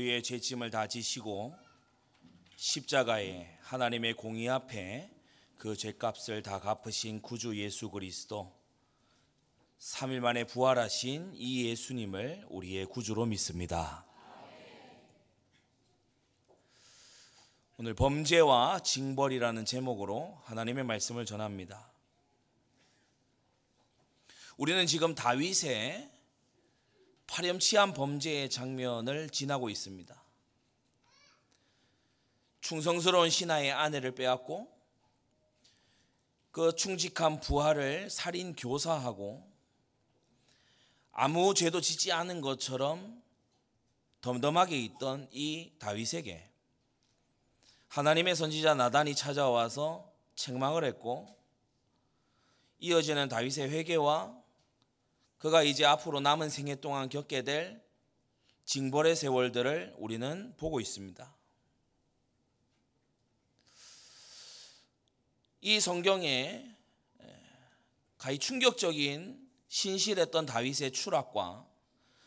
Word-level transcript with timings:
우리의 0.00 0.22
죄짐을 0.22 0.70
다 0.70 0.86
지시고 0.86 1.54
십자가에 2.56 3.58
하나님의 3.60 4.14
공의 4.14 4.48
앞에 4.48 5.10
그 5.58 5.76
죄값을 5.76 6.42
다 6.42 6.58
갚으신 6.58 7.20
구주 7.20 7.58
예수 7.58 7.90
그리스도 7.90 8.50
3일 9.78 10.20
만에 10.20 10.44
부활하신 10.44 11.32
이 11.34 11.66
예수님을 11.66 12.46
우리의 12.48 12.86
구주로 12.86 13.26
믿습니다. 13.26 14.06
오늘 17.76 17.92
범죄와 17.92 18.80
징벌이라는 18.80 19.66
제목으로 19.66 20.40
하나님의 20.44 20.84
말씀을 20.84 21.26
전합니다. 21.26 21.92
우리는 24.56 24.86
지금 24.86 25.14
다윗의 25.14 26.10
파렴치한 27.30 27.94
범죄의 27.94 28.50
장면을 28.50 29.30
지나고 29.30 29.70
있습니다. 29.70 30.20
충성스러운 32.60 33.30
신하의 33.30 33.70
아내를 33.70 34.16
빼앗고 34.16 34.68
그 36.50 36.74
충직한 36.74 37.38
부하를 37.38 38.10
살인 38.10 38.56
교사하고 38.56 39.48
아무 41.12 41.54
죄도 41.54 41.80
짓지 41.80 42.10
않은 42.10 42.40
것처럼 42.40 43.22
덤덤하게 44.22 44.78
있던 44.80 45.28
이 45.30 45.72
다윗에게 45.78 46.50
하나님의 47.88 48.34
선지자 48.34 48.74
나단이 48.74 49.14
찾아와서 49.14 50.12
책망을 50.34 50.84
했고 50.84 51.28
이어지는 52.80 53.28
다윗의 53.28 53.70
회개와 53.70 54.39
그가 55.40 55.62
이제 55.62 55.86
앞으로 55.86 56.20
남은 56.20 56.50
생애 56.50 56.74
동안 56.76 57.08
겪게 57.08 57.42
될 57.42 57.82
징벌의 58.66 59.16
세월들을 59.16 59.94
우리는 59.96 60.54
보고 60.58 60.80
있습니다. 60.80 61.34
이 65.62 65.80
성경에 65.80 66.76
가히 68.18 68.38
충격적인 68.38 69.48
신실했던 69.68 70.44
다윗의 70.44 70.92
추락과 70.92 71.66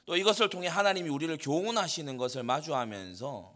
또 0.06 0.18
이것을 0.18 0.50
통해 0.50 0.68
하나님이 0.68 1.08
우리를 1.10 1.38
교훈하시는 1.38 2.18
것을 2.18 2.42
마주하면서 2.42 3.56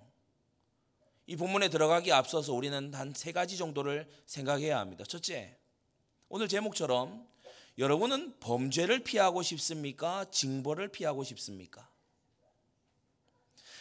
이 1.25 1.35
본문에 1.35 1.69
들어가기 1.69 2.11
앞서서 2.11 2.53
우리는 2.53 2.93
한 2.93 3.13
세 3.15 3.31
가지 3.31 3.57
정도를 3.57 4.07
생각해야 4.27 4.77
합니다. 4.77 5.03
첫째, 5.03 5.57
오늘 6.29 6.47
제목처럼 6.47 7.27
여러분은 7.77 8.39
범죄를 8.39 9.03
피하고 9.03 9.43
싶습니까? 9.43 10.25
징벌을 10.31 10.87
피하고 10.87 11.23
싶습니까? 11.23 11.87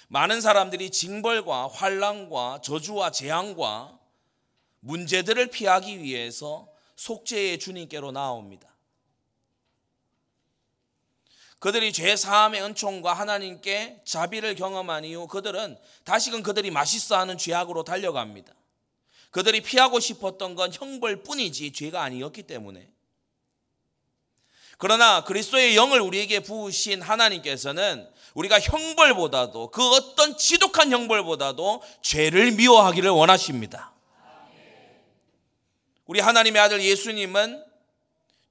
많은 0.09 0.41
사람들이 0.41 0.91
징벌과 0.91 1.69
환란과 1.69 2.61
저주와 2.63 3.11
재앙과 3.11 3.99
문제들을 4.81 5.51
피하기 5.51 6.03
위해서 6.03 6.69
속죄의 6.97 7.59
주님께로 7.59 8.13
나옵니다. 8.13 8.77
그들이 11.59 11.93
죄 11.93 12.15
사함의 12.15 12.63
은총과 12.63 13.15
하나님께 13.15 14.03
자비를 14.05 14.55
경험한 14.55 15.05
이후 15.05 15.27
그들은 15.27 15.79
다시금 16.05 16.43
그들이 16.43 16.71
맛있어 16.71 17.19
하는 17.19 17.39
죄악으로 17.39 17.83
달려갑니다. 17.83 18.55
그들이 19.31 19.63
피하고 19.63 19.99
싶었던 19.99 20.55
건 20.55 20.73
형벌뿐이지 20.73 21.73
죄가 21.73 22.03
아니었기 22.03 22.45
때문에. 22.45 22.96
그러나 24.79 25.25
그리스도의 25.25 25.77
영을 25.77 26.01
우리에게 26.01 26.41
부으신 26.41 27.01
하나님께서는 27.01 28.07
우리가 28.35 28.61
형벌보다도 28.61 29.71
그 29.71 29.83
어떤 29.95 30.37
지독한 30.37 30.93
형벌보다도 30.93 31.83
죄를 32.03 32.53
미워하기를 32.53 33.09
원하십니다. 33.11 33.93
우리 36.05 36.21
하나님의 36.21 36.61
아들 36.61 36.83
예수님은 36.83 37.65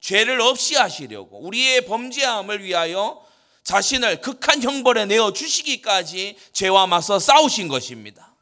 죄를 0.00 0.40
없이 0.40 0.74
하시려고 0.74 1.40
우리의 1.40 1.86
범죄함을 1.86 2.62
위하여 2.62 3.24
자신을 3.62 4.20
극한 4.20 4.62
형벌에 4.62 5.06
내어 5.06 5.32
주시기까지 5.32 6.36
죄와 6.52 6.86
맞서 6.86 7.18
싸우신 7.18 7.68
것입니다. 7.68 8.34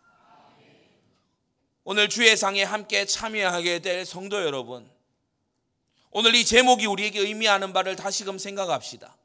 오늘 1.85 2.09
주의 2.09 2.35
상에 2.37 2.63
함께 2.63 3.05
참여하게 3.05 3.81
될 3.81 4.07
성도 4.07 4.43
여러분, 4.43 4.91
오늘 6.17 6.37
이 6.37 6.45
제목이 6.45 6.87
우리에게 6.87 7.19
의미하는 7.19 7.73
바를 7.73 7.97
다시금 7.97 8.39
생각합시다. 8.39 9.17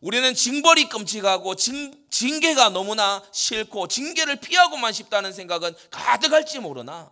우리는 0.00 0.32
징벌이 0.32 0.88
끔찍하고 0.88 1.56
징, 1.56 1.92
징계가 2.08 2.68
너무나 2.68 3.20
싫고 3.32 3.88
징계를 3.88 4.36
피하고만 4.36 4.92
싶다는 4.92 5.32
생각은 5.32 5.74
가득할지 5.90 6.60
모르나 6.60 7.10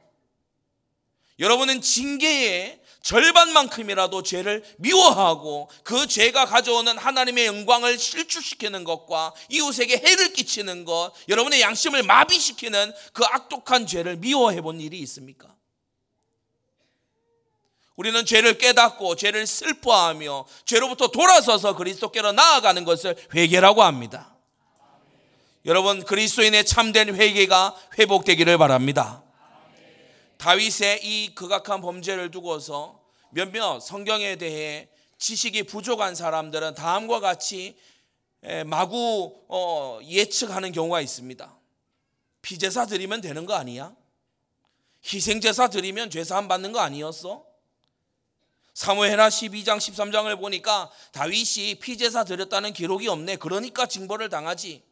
여러분은 1.41 1.81
징계의 1.81 2.81
절반만큼이라도 3.03 4.23
죄를 4.23 4.65
미워하고 4.79 5.69
그 5.83 6.07
죄가 6.07 6.47
가져오는 6.47 6.97
하나님의 6.97 7.47
영광을 7.47 7.99
실추시키는 7.99 8.85
것과 8.85 9.35
이웃에게 9.49 9.97
해를 9.97 10.33
끼치는 10.33 10.85
것, 10.85 11.13
여러분의 11.29 11.63
양심을 11.63 12.05
마비시키는 12.05 12.93
그 13.13 13.25
악독한 13.25 13.89
죄를 13.89 14.17
미워해 14.17 14.61
본 14.61 14.81
일이 14.81 15.01
있습니까? 15.01 15.59
우리는 17.99 18.25
죄를 18.25 18.59
깨닫고 18.59 19.17
죄를 19.17 19.45
슬퍼하며 19.45 20.47
죄로부터 20.65 21.09
돌아서서 21.09 21.75
그리스도께로 21.75 22.31
나아가는 22.31 22.85
것을 22.85 23.17
회개라고 23.35 23.83
합니다. 23.83 24.37
여러분 25.65 26.05
그리스도인의 26.05 26.65
참된 26.65 27.13
회개가 27.17 27.75
회복되기를 27.99 28.57
바랍니다. 28.57 29.25
다윗의 30.37 31.01
이 31.03 31.35
극악한 31.35 31.81
범죄를 31.81 32.31
두고서 32.31 33.01
몇몇 33.31 33.81
성경에 33.81 34.37
대해 34.37 34.89
지식이 35.19 35.65
부족한 35.65 36.15
사람들은 36.15 36.75
다음과 36.75 37.19
같이 37.19 37.77
마구 38.67 39.35
어, 39.49 39.99
예측하는 40.05 40.71
경우가 40.71 41.01
있습니다. 41.01 41.53
피제사 42.43 42.87
드리면 42.87 43.23
되는 43.23 43.45
거 43.45 43.55
아니야? 43.55 43.93
희생제사 45.05 45.67
드리면 45.71 46.11
죄사함 46.11 46.47
받는 46.47 46.71
거 46.71 46.79
아니었어? 46.79 47.48
사무엘하 48.79 49.29
12장 49.29 49.79
13장을 49.79 50.39
보니까 50.39 50.89
다윗이 51.11 51.81
피제사 51.81 52.23
드렸다는 52.23 52.73
기록이 52.73 53.09
없네. 53.09 53.35
그러니까 53.35 53.87
징벌을 53.87 54.29
당하지. 54.29 54.85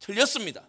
틀렸습니다. 0.00 0.62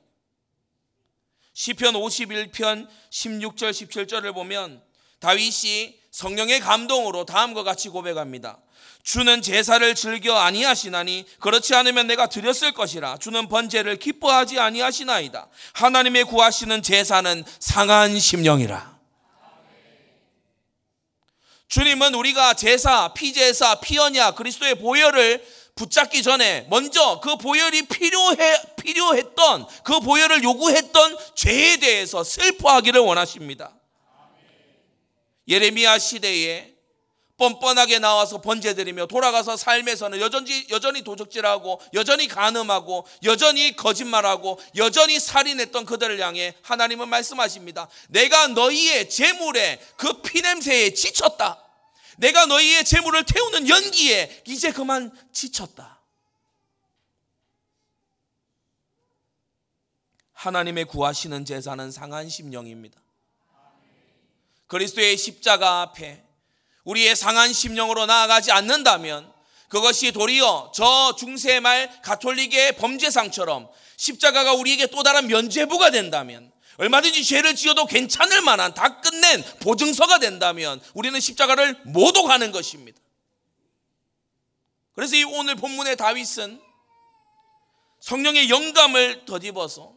시편 1.53 1.95
51편 1.95 2.87
16절 3.09 3.71
17절을 3.71 4.35
보면 4.35 4.83
다윗이 5.19 5.99
성령의 6.11 6.59
감동으로 6.59 7.25
다음과 7.25 7.63
같이 7.63 7.89
고백합니다. 7.89 8.59
주는 9.01 9.41
제사를 9.41 9.95
즐겨 9.95 10.37
아니하시나니 10.37 11.25
그렇지 11.39 11.73
않으면 11.73 12.05
내가 12.05 12.27
드렸을 12.27 12.71
것이라 12.71 13.17
주는 13.17 13.47
번제를 13.47 13.97
기뻐하지 13.97 14.59
아니하시나이다. 14.59 15.47
하나님의 15.73 16.25
구하시는 16.25 16.83
제사는 16.83 17.43
상한 17.59 18.19
심령이라. 18.19 18.96
주님은 21.67 22.15
우리가 22.15 22.53
제사, 22.53 23.13
피제사, 23.13 23.79
피언야, 23.81 24.31
그리스도의 24.31 24.75
보혈을 24.75 25.45
붙잡기 25.75 26.23
전에 26.23 26.65
먼저 26.69 27.19
그 27.19 27.35
보혈이 27.35 27.83
필요해, 27.83 28.61
필요했던 28.77 29.67
그 29.83 29.99
보혈을 29.99 30.43
요구했던 30.43 31.17
죄에 31.35 31.77
대해서 31.77 32.23
슬퍼하기를 32.23 32.99
원하십니다. 33.01 33.73
예레미야 35.47 35.99
시대에 35.99 36.76
뻔뻔하게 37.37 37.99
나와서 37.99 38.41
번제드리며 38.41 39.05
돌아가서 39.05 39.57
삶에서는 39.57 40.19
여전히 40.19 40.65
여전히 40.71 41.03
도적질하고 41.03 41.79
여전히 41.93 42.27
간음하고 42.27 43.05
여전히 43.23 43.75
거짓말하고 43.75 44.59
여전히 44.75 45.19
살인했던 45.19 45.85
그들을 45.85 46.19
향해 46.19 46.55
하나님은 46.63 47.07
말씀하십니다. 47.07 47.87
내가 48.09 48.47
너희의 48.47 49.09
재물에 49.09 49.79
그 49.97 50.21
피냄새에 50.21 50.93
지쳤다. 50.93 51.63
내가 52.17 52.47
너희의 52.47 52.83
재물을 52.83 53.23
태우는 53.23 53.69
연기에 53.69 54.41
이제 54.47 54.71
그만 54.71 55.15
지쳤다. 55.31 56.01
하나님의 60.33 60.85
구하시는 60.85 61.45
제사는 61.45 61.91
상한 61.91 62.29
심령입니다. 62.29 62.99
그리스도의 64.65 65.17
십자가 65.17 65.81
앞에 65.81 66.26
우리의 66.87 67.17
상한 67.17 67.51
심령으로 67.51 68.05
나아가지 68.05 68.51
않는다면 68.51 69.31
그것이 69.67 70.13
도리어 70.13 70.71
저 70.73 71.13
중세 71.17 71.59
말 71.59 71.91
가톨릭의 72.01 72.77
범죄상처럼 72.77 73.67
십자가가 73.97 74.53
우리에게 74.53 74.87
또 74.87 75.03
다른 75.03 75.27
면죄부가 75.27 75.91
된다면 75.91 76.49
얼마든지 76.77 77.25
죄를 77.25 77.55
지어도 77.55 77.85
괜찮을 77.85 78.41
만한 78.41 78.73
다 78.73 79.01
끝낸 79.01 79.43
보증서가 79.59 80.19
된다면 80.19 80.81
우리는 80.93 81.19
십자가를 81.19 81.77
모독하는 81.83 82.53
것입니다. 82.53 82.99
그래서 84.93 85.15
이 85.15 85.23
오늘 85.25 85.55
본문의 85.55 85.97
다윗은 85.97 86.61
성령의 87.99 88.49
영감을 88.49 89.25
덧입어서 89.25 89.96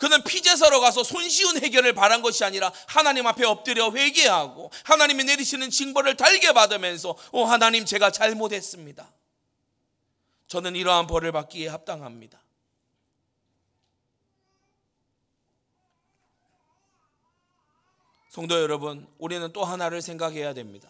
그는 0.00 0.24
피제사로 0.24 0.80
가서 0.80 1.04
손쉬운 1.04 1.62
해결을 1.62 1.92
바란 1.92 2.22
것이 2.22 2.42
아니라 2.42 2.72
하나님 2.86 3.26
앞에 3.26 3.44
엎드려 3.44 3.92
회개하고 3.92 4.70
하나님이 4.84 5.24
내리시는 5.24 5.68
징벌을 5.68 6.16
달게 6.16 6.54
받으면서 6.54 7.14
오 7.32 7.44
하나님 7.44 7.84
제가 7.84 8.10
잘못했습니다. 8.10 9.12
저는 10.46 10.74
이러한 10.74 11.06
벌을 11.06 11.32
받기에 11.32 11.68
합당합니다. 11.68 12.40
성도 18.30 18.58
여러분, 18.58 19.06
우리는 19.18 19.52
또 19.52 19.64
하나를 19.64 20.00
생각해야 20.00 20.54
됩니다. 20.54 20.88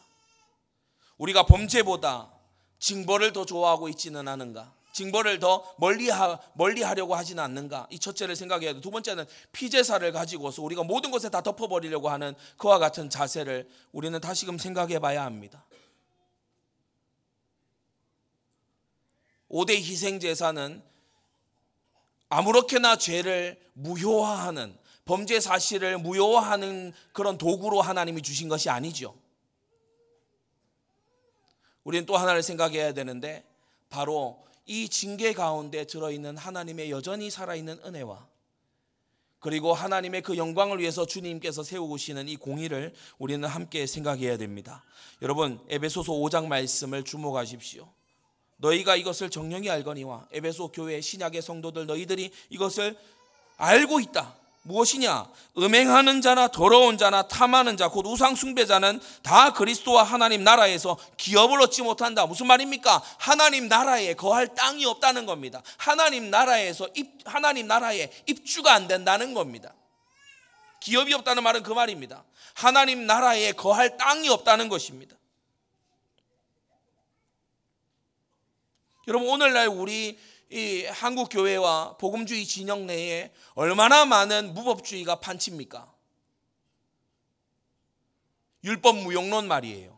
우리가 1.19 1.47
범죄보다 1.47 2.31
징벌을 2.79 3.33
더 3.33 3.45
좋아하고 3.45 3.89
있지는 3.89 4.29
않은가? 4.29 4.73
징벌을 4.93 5.39
더 5.39 5.65
멀리, 5.79 6.09
하, 6.11 6.39
멀리 6.55 6.83
하려고 6.83 7.15
하지는 7.15 7.43
않는가? 7.43 7.87
이 7.91 7.99
첫째를 7.99 8.37
생각해야 8.37 8.73
돼. 8.73 8.81
두 8.81 8.91
번째는 8.91 9.25
피제사를 9.53 10.11
가지고서 10.13 10.63
우리가 10.63 10.83
모든 10.83 11.11
것에 11.11 11.29
다 11.29 11.41
덮어버리려고 11.41 12.09
하는 12.09 12.35
그와 12.57 12.79
같은 12.79 13.09
자세를 13.09 13.69
우리는 13.93 14.19
다시금 14.21 14.59
생각해 14.59 14.99
봐야 14.99 15.25
합니다. 15.25 15.65
5대 19.51 19.75
희생제사는 19.75 20.83
아무렇게나 22.29 22.97
죄를 22.97 23.61
무효화하는 23.73 24.79
범죄 25.05 25.41
사실을 25.41 25.99
무효화하는 25.99 26.93
그런 27.13 27.37
도구로 27.37 27.83
하나님이 27.83 28.23
주신 28.23 28.49
것이 28.49 28.71
아니죠. 28.71 29.17
우리는 31.83 32.07
또 32.07 32.17
하나를 32.17 32.43
생각해야 32.45 32.93
되는데 32.93 33.45
바로 33.89 34.47
이 34.67 34.89
징계 34.89 35.33
가운데 35.33 35.85
들어있는 35.85 36.37
하나님의 36.37 36.91
여전히 36.91 37.31
살아있는 37.31 37.81
은혜와 37.85 38.27
그리고 39.41 39.73
하나님의 39.73 40.21
그 40.23 40.37
영광을 40.37 40.79
위해서 40.79 41.07
주님께서 41.07 41.63
세우시는 41.63 42.29
이 42.29 42.37
공의를 42.37 42.93
우리는 43.19 43.49
함께 43.49 43.87
생각해야 43.87 44.37
됩니다. 44.37 44.85
여러분 45.23 45.59
에베소서 45.69 46.13
5장 46.13 46.47
말씀을 46.47 47.05
주목하십시오. 47.05 47.91
너희가 48.59 48.97
이것을 48.97 49.31
정령히 49.31 49.71
알거니와 49.71 50.29
에베소 50.33 50.69
교회 50.69 51.01
신약의 51.01 51.41
성도들 51.41 51.87
너희들이 51.87 52.31
이것을 52.51 52.97
알고 53.57 54.01
있다. 54.01 54.37
무엇이냐? 54.63 55.27
음행하는 55.57 56.21
자나 56.21 56.49
더러운 56.49 56.99
자나 56.99 57.27
탐하는 57.29 57.77
자, 57.77 57.89
곧 57.89 58.07
우상 58.07 58.35
숭배자는 58.35 59.01
다 59.23 59.53
그리스도와 59.53 60.03
하나님 60.03 60.45
나라에서 60.45 60.99
기업을 61.17 61.61
얻지 61.63 61.83
못한다. 61.83 62.27
무슨 62.27 62.47
말입니까? 62.47 63.03
하나님 63.19 63.69
나라에 63.69 64.15
거할 64.15 64.55
땅이 64.55 64.85
없다는 64.85 65.25
겁니다. 65.27 65.63
하나님 65.79 66.31
나라에서 66.31 66.89
입, 66.95 67.11
하나님 67.25 67.67
나라에 67.67 68.11
입주가 68.27 68.75
안 68.75 68.87
된다는 68.87 69.33
겁니다. 69.33 69.75
기업이 70.81 71.15
없다는 71.15 71.43
말은 71.43 71.63
그 71.63 71.73
말입니다. 71.73 72.25
하나님 72.55 73.07
나라에 73.07 73.53
거할 73.53 73.97
땅이 73.97 74.29
없다는 74.29 74.69
것입니다. 74.69 75.17
여러분 79.09 79.29
오늘날 79.29 79.69
우리 79.69 80.19
이 80.51 80.85
한국 80.87 81.29
교회와 81.31 81.97
복음주의 81.97 82.45
진영 82.45 82.87
내에 82.87 83.31
얼마나 83.55 84.05
많은 84.05 84.53
무법주의가 84.53 85.21
판칩니까? 85.21 85.93
율법 88.65 88.97
무용론 88.97 89.47
말이에요. 89.47 89.97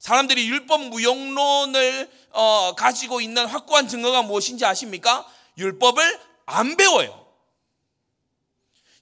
사람들이 0.00 0.48
율법 0.48 0.88
무용론을 0.88 2.10
어, 2.30 2.74
가지고 2.76 3.20
있는 3.20 3.46
확고한 3.46 3.88
증거가 3.88 4.22
무엇인지 4.22 4.64
아십니까? 4.64 5.26
율법을 5.56 6.20
안 6.46 6.76
배워요. 6.76 7.26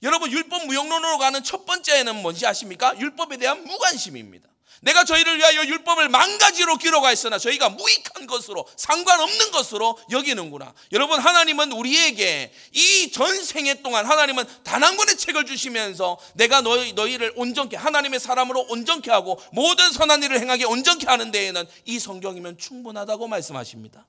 여러분 0.02 0.30
율법 0.30 0.66
무용론으로 0.66 1.18
가는 1.18 1.42
첫 1.42 1.64
번째는 1.64 2.20
뭔지 2.22 2.46
아십니까? 2.46 2.98
율법에 2.98 3.38
대한 3.38 3.64
무관심입니다. 3.64 4.48
내가 4.86 5.04
저희를 5.04 5.36
위하여 5.38 5.64
율법을 5.64 6.08
망가지로 6.08 6.76
기록하였으나 6.76 7.38
저희가 7.38 7.70
무익한 7.70 8.26
것으로 8.26 8.66
상관없는 8.76 9.50
것으로 9.50 9.98
여기는구나. 10.10 10.72
여러분 10.92 11.18
하나님은 11.18 11.72
우리에게 11.72 12.52
이 12.72 13.10
전생에 13.10 13.82
동안 13.82 14.06
하나님은 14.06 14.44
단 14.62 14.86
한 14.86 14.96
권의 14.96 15.16
책을 15.16 15.46
주시면서 15.46 16.16
내가 16.34 16.60
너희, 16.60 16.92
너희를 16.92 17.32
온전케 17.34 17.76
하나님의 17.76 18.20
사람으로 18.20 18.66
온전케 18.68 19.10
하고 19.10 19.40
모든 19.50 19.90
선한 19.90 20.22
일을 20.22 20.38
행하게 20.38 20.64
온전케 20.64 21.06
하는 21.08 21.32
데에는 21.32 21.66
이 21.86 21.98
성경이면 21.98 22.56
충분하다고 22.56 23.26
말씀하십니다. 23.26 24.06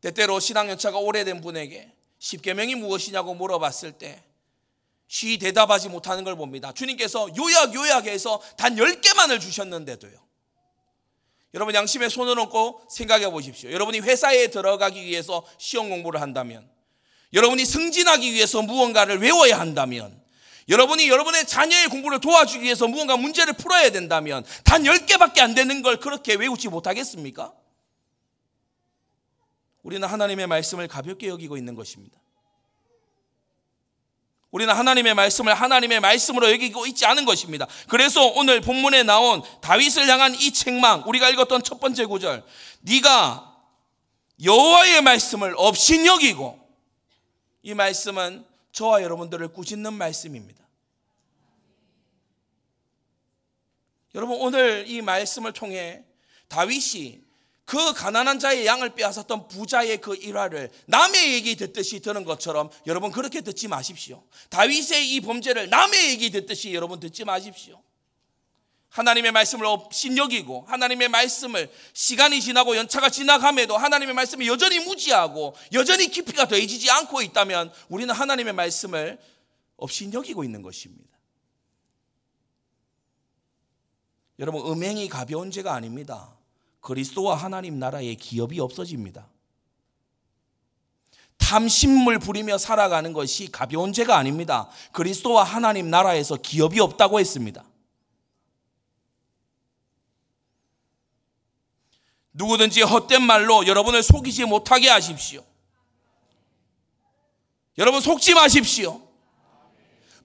때때로 0.00 0.40
신앙 0.40 0.70
연차가 0.70 0.96
오래된 0.96 1.42
분에게 1.42 1.92
십계명이 2.18 2.76
무엇이냐고 2.76 3.34
물어봤을 3.34 3.92
때 3.92 4.24
쉬 5.10 5.38
대답하지 5.38 5.88
못하는 5.88 6.22
걸 6.22 6.36
봅니다. 6.36 6.72
주님께서 6.72 7.26
요약 7.36 7.74
요약해서 7.74 8.40
단 8.56 8.76
10개만을 8.76 9.40
주셨는데도요. 9.40 10.12
여러분 11.52 11.74
양심에 11.74 12.08
손을 12.08 12.38
얹고 12.38 12.86
생각해 12.88 13.28
보십시오. 13.28 13.72
여러분이 13.72 13.98
회사에 13.98 14.46
들어가기 14.46 15.02
위해서 15.02 15.44
시험 15.58 15.88
공부를 15.90 16.20
한다면 16.20 16.70
여러분이 17.32 17.64
승진하기 17.64 18.32
위해서 18.32 18.62
무언가를 18.62 19.18
외워야 19.18 19.58
한다면 19.58 20.16
여러분이 20.68 21.08
여러분의 21.08 21.44
자녀의 21.44 21.88
공부를 21.88 22.20
도와주기 22.20 22.62
위해서 22.62 22.86
무언가 22.86 23.16
문제를 23.16 23.54
풀어야 23.54 23.90
된다면 23.90 24.44
단 24.62 24.84
10개밖에 24.84 25.40
안 25.40 25.56
되는 25.56 25.82
걸 25.82 25.98
그렇게 25.98 26.34
외우지 26.34 26.68
못하겠습니까? 26.68 27.52
우리는 29.82 30.06
하나님의 30.06 30.46
말씀을 30.46 30.86
가볍게 30.86 31.26
여기고 31.26 31.56
있는 31.56 31.74
것입니다. 31.74 32.20
우리는 34.50 34.74
하나님의 34.74 35.14
말씀을 35.14 35.54
하나님의 35.54 36.00
말씀으로 36.00 36.50
여기고 36.50 36.86
있지 36.86 37.06
않은 37.06 37.24
것입니다. 37.24 37.66
그래서 37.88 38.26
오늘 38.26 38.60
본문에 38.60 39.04
나온 39.04 39.42
다윗을 39.60 40.08
향한 40.08 40.34
이 40.34 40.52
책망, 40.52 41.04
우리가 41.06 41.28
읽었던 41.30 41.62
첫 41.62 41.78
번째 41.78 42.04
구절, 42.06 42.42
네가 42.80 43.46
여호와의 44.42 45.02
말씀을 45.02 45.54
없인 45.56 46.06
여기고 46.06 46.58
이 47.62 47.74
말씀은 47.74 48.44
저와 48.72 49.02
여러분들을 49.02 49.48
꾸짖는 49.48 49.92
말씀입니다. 49.92 50.60
여러분 54.14 54.36
오늘 54.40 54.86
이 54.88 55.02
말씀을 55.02 55.52
통해 55.52 56.04
다윗이 56.48 57.20
그 57.70 57.92
가난한 57.92 58.40
자의 58.40 58.66
양을 58.66 58.96
빼앗았던 58.96 59.46
부자의 59.46 60.00
그 60.00 60.16
일화를 60.16 60.72
남의 60.86 61.34
얘기 61.34 61.54
듣듯이 61.54 62.00
듣는 62.00 62.24
것처럼 62.24 62.68
여러분 62.88 63.12
그렇게 63.12 63.42
듣지 63.42 63.68
마십시오. 63.68 64.24
다윗의 64.48 65.14
이 65.14 65.20
범죄를 65.20 65.70
남의 65.70 66.10
얘기 66.10 66.30
듣듯이 66.30 66.74
여러분 66.74 66.98
듣지 66.98 67.24
마십시오. 67.24 67.80
하나님의 68.88 69.30
말씀을 69.30 69.64
신여기고 69.92 70.64
하나님의 70.66 71.10
말씀을 71.10 71.70
시간이 71.92 72.40
지나고 72.40 72.76
연차가 72.76 73.08
지나감에도 73.08 73.76
하나님의 73.76 74.16
말씀이 74.16 74.48
여전히 74.48 74.80
무지하고 74.80 75.54
여전히 75.72 76.08
깊이가 76.08 76.48
더해지지 76.48 76.90
않고 76.90 77.22
있다면 77.22 77.72
우리는 77.88 78.12
하나님의 78.12 78.52
말씀을 78.52 79.16
업신여기고 79.76 80.42
있는 80.42 80.62
것입니다. 80.62 81.08
여러분 84.40 84.66
음행이 84.66 85.08
가벼운 85.08 85.52
죄가 85.52 85.72
아닙니다. 85.72 86.39
그리스도와 86.80 87.36
하나님 87.36 87.78
나라의 87.78 88.16
기업이 88.16 88.58
없어집니다. 88.60 89.28
탐심을 91.38 92.18
부리며 92.18 92.58
살아가는 92.58 93.12
것이 93.12 93.50
가벼운 93.50 93.92
죄가 93.92 94.16
아닙니다. 94.16 94.68
그리스도와 94.92 95.42
하나님 95.42 95.90
나라에서 95.90 96.36
기업이 96.36 96.80
없다고 96.80 97.18
했습니다. 97.18 97.64
누구든지 102.32 102.82
헛된 102.82 103.22
말로 103.22 103.66
여러분을 103.66 104.02
속이지 104.02 104.44
못하게 104.44 104.88
하십시오. 104.88 105.44
여러분 107.78 108.00
속지 108.00 108.34
마십시오. 108.34 109.02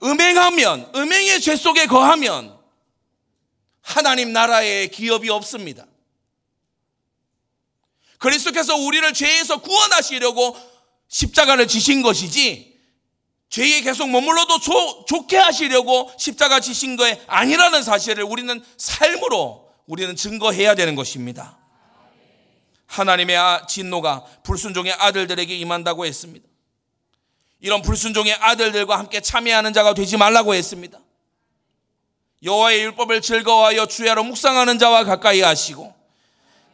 음행하면, 0.03 0.91
음행의 0.95 1.41
죄 1.41 1.55
속에 1.55 1.87
거하면 1.87 2.59
하나님 3.81 4.33
나라에 4.33 4.87
기업이 4.87 5.29
없습니다. 5.29 5.85
그리스도께서 8.19 8.75
우리를 8.75 9.13
죄에서 9.13 9.57
구원하시려고 9.57 10.57
십자가를 11.07 11.67
지신 11.67 12.01
것이지 12.01 12.75
죄에 13.49 13.81
계속 13.81 14.09
머물러도 14.09 14.59
조, 14.59 15.05
좋게 15.07 15.37
하시려고 15.37 16.11
십자가 16.17 16.59
지신 16.59 16.97
거에 16.97 17.21
아니라는 17.27 17.83
사실을 17.83 18.23
우리는 18.23 18.63
삶으로 18.77 19.69
우리는 19.85 20.15
증거해야 20.15 20.75
되는 20.75 20.95
것입니다. 20.95 21.57
하나님의 22.87 23.37
아, 23.37 23.65
진노가 23.67 24.25
불순종의 24.43 24.93
아들들에게 24.93 25.55
임한다고 25.55 26.05
했습니다. 26.05 26.45
이런 27.61 27.81
불순종의 27.81 28.33
아들들과 28.33 28.99
함께 28.99 29.21
참여하는 29.21 29.73
자가 29.73 29.93
되지 29.93 30.17
말라고 30.17 30.53
했습니다. 30.53 30.99
여호와의 32.43 32.81
율법을 32.81 33.21
즐거워하여 33.21 33.85
주야로 33.85 34.23
묵상하는 34.23 34.77
자와 34.77 35.03
가까이 35.03 35.41
하시고 35.41 35.94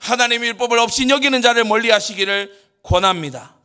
하나님의 0.01 0.50
율법을 0.50 0.79
없이 0.79 1.08
여기는 1.08 1.41
자를 1.41 1.63
멀리 1.63 1.91
하시기를 1.91 2.60
권합니다. 2.81 3.55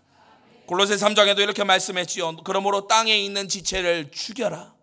골로새 0.66 0.97
3장에도 0.97 1.38
이렇게 1.38 1.64
말씀했지요. 1.64 2.37
그러므로 2.45 2.87
땅에 2.87 3.16
있는 3.16 3.49
지체를 3.49 4.11
죽여라. 4.11 4.75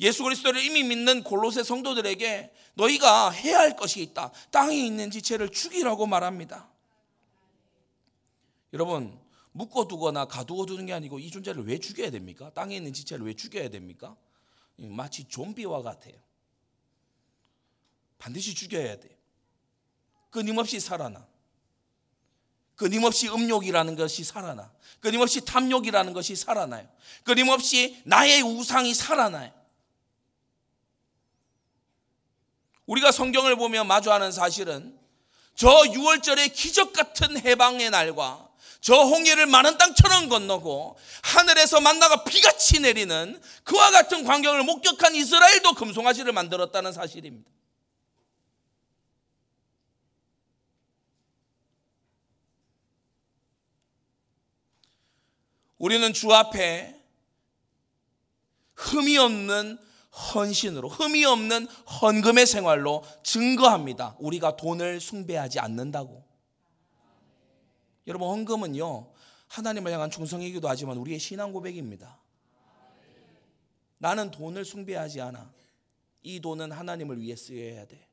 예수 0.00 0.22
그리스도를 0.22 0.62
이미 0.62 0.82
믿는 0.82 1.22
골로새 1.24 1.62
성도들에게 1.62 2.52
너희가 2.74 3.30
해야 3.30 3.58
할 3.58 3.74
것이 3.74 4.02
있다. 4.02 4.30
땅에 4.50 4.76
있는 4.76 5.10
지체를 5.10 5.48
죽이라고 5.48 6.06
말합니다. 6.06 6.68
여러분, 8.74 9.18
묶어두거나 9.52 10.26
가두어두는 10.26 10.86
게 10.86 10.92
아니고 10.92 11.18
이 11.18 11.30
존재를 11.30 11.64
왜 11.64 11.78
죽여야 11.78 12.10
됩니까? 12.10 12.50
땅에 12.54 12.76
있는 12.76 12.92
지체를 12.92 13.24
왜 13.26 13.32
죽여야 13.32 13.70
됩니까? 13.70 14.14
마치 14.76 15.24
좀비와 15.24 15.82
같아요. 15.82 16.14
반드시 18.18 18.54
죽여야 18.54 19.00
돼요. 19.00 19.17
끊임없이 20.30 20.80
살아나. 20.80 21.26
끊임없이 22.76 23.28
음욕이라는 23.28 23.96
것이 23.96 24.24
살아나. 24.24 24.70
끊임없이 25.00 25.44
탐욕이라는 25.44 26.12
것이 26.12 26.36
살아나요. 26.36 26.88
끊임없이 27.24 28.00
나의 28.04 28.42
우상이 28.42 28.94
살아나요. 28.94 29.52
우리가 32.86 33.12
성경을 33.12 33.56
보며 33.56 33.84
마주하는 33.84 34.32
사실은 34.32 34.98
저 35.54 35.68
6월절의 35.68 36.54
기적 36.54 36.92
같은 36.92 37.38
해방의 37.38 37.90
날과 37.90 38.48
저 38.80 38.94
홍해를 38.94 39.46
마른 39.46 39.76
땅처럼 39.76 40.28
건너고 40.28 40.96
하늘에서 41.22 41.80
만나가 41.80 42.24
비같이 42.24 42.80
내리는 42.80 43.40
그와 43.64 43.90
같은 43.90 44.24
광경을 44.24 44.62
목격한 44.62 45.14
이스라엘도 45.16 45.74
금송아지를 45.74 46.32
만들었다는 46.32 46.92
사실입니다. 46.92 47.50
우리는 55.78 56.12
주 56.12 56.32
앞에 56.32 56.94
흠이 58.74 59.16
없는 59.16 59.78
헌신으로 60.34 60.88
흠이 60.88 61.24
없는 61.24 61.66
헌금의 61.66 62.46
생활로 62.46 63.04
증거합니다. 63.22 64.16
우리가 64.18 64.56
돈을 64.56 65.00
숭배하지 65.00 65.60
않는다고. 65.60 66.24
여러분 68.06 68.28
헌금은요 68.28 69.12
하나님을 69.48 69.92
향한 69.92 70.10
충성이기도 70.10 70.68
하지만 70.68 70.96
우리의 70.96 71.18
신앙 71.18 71.52
고백입니다. 71.52 72.20
나는 73.98 74.30
돈을 74.30 74.64
숭배하지 74.64 75.20
않아. 75.20 75.52
이 76.22 76.40
돈은 76.40 76.72
하나님을 76.72 77.20
위해 77.20 77.36
쓰여야 77.36 77.86
돼. 77.86 78.06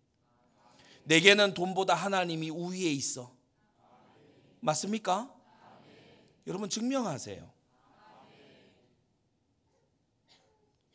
내게는 1.06 1.54
돈보다 1.54 1.94
하나님이 1.94 2.50
우위에 2.50 2.92
있어. 2.92 3.32
맞습니까? 4.60 5.32
여러분 6.48 6.70
증명하세요. 6.70 7.55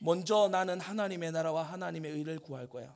먼저 0.01 0.49
나는 0.51 0.81
하나님의 0.81 1.31
나라와 1.31 1.63
하나님의 1.63 2.11
의를 2.11 2.39
구할 2.39 2.67
거야. 2.67 2.93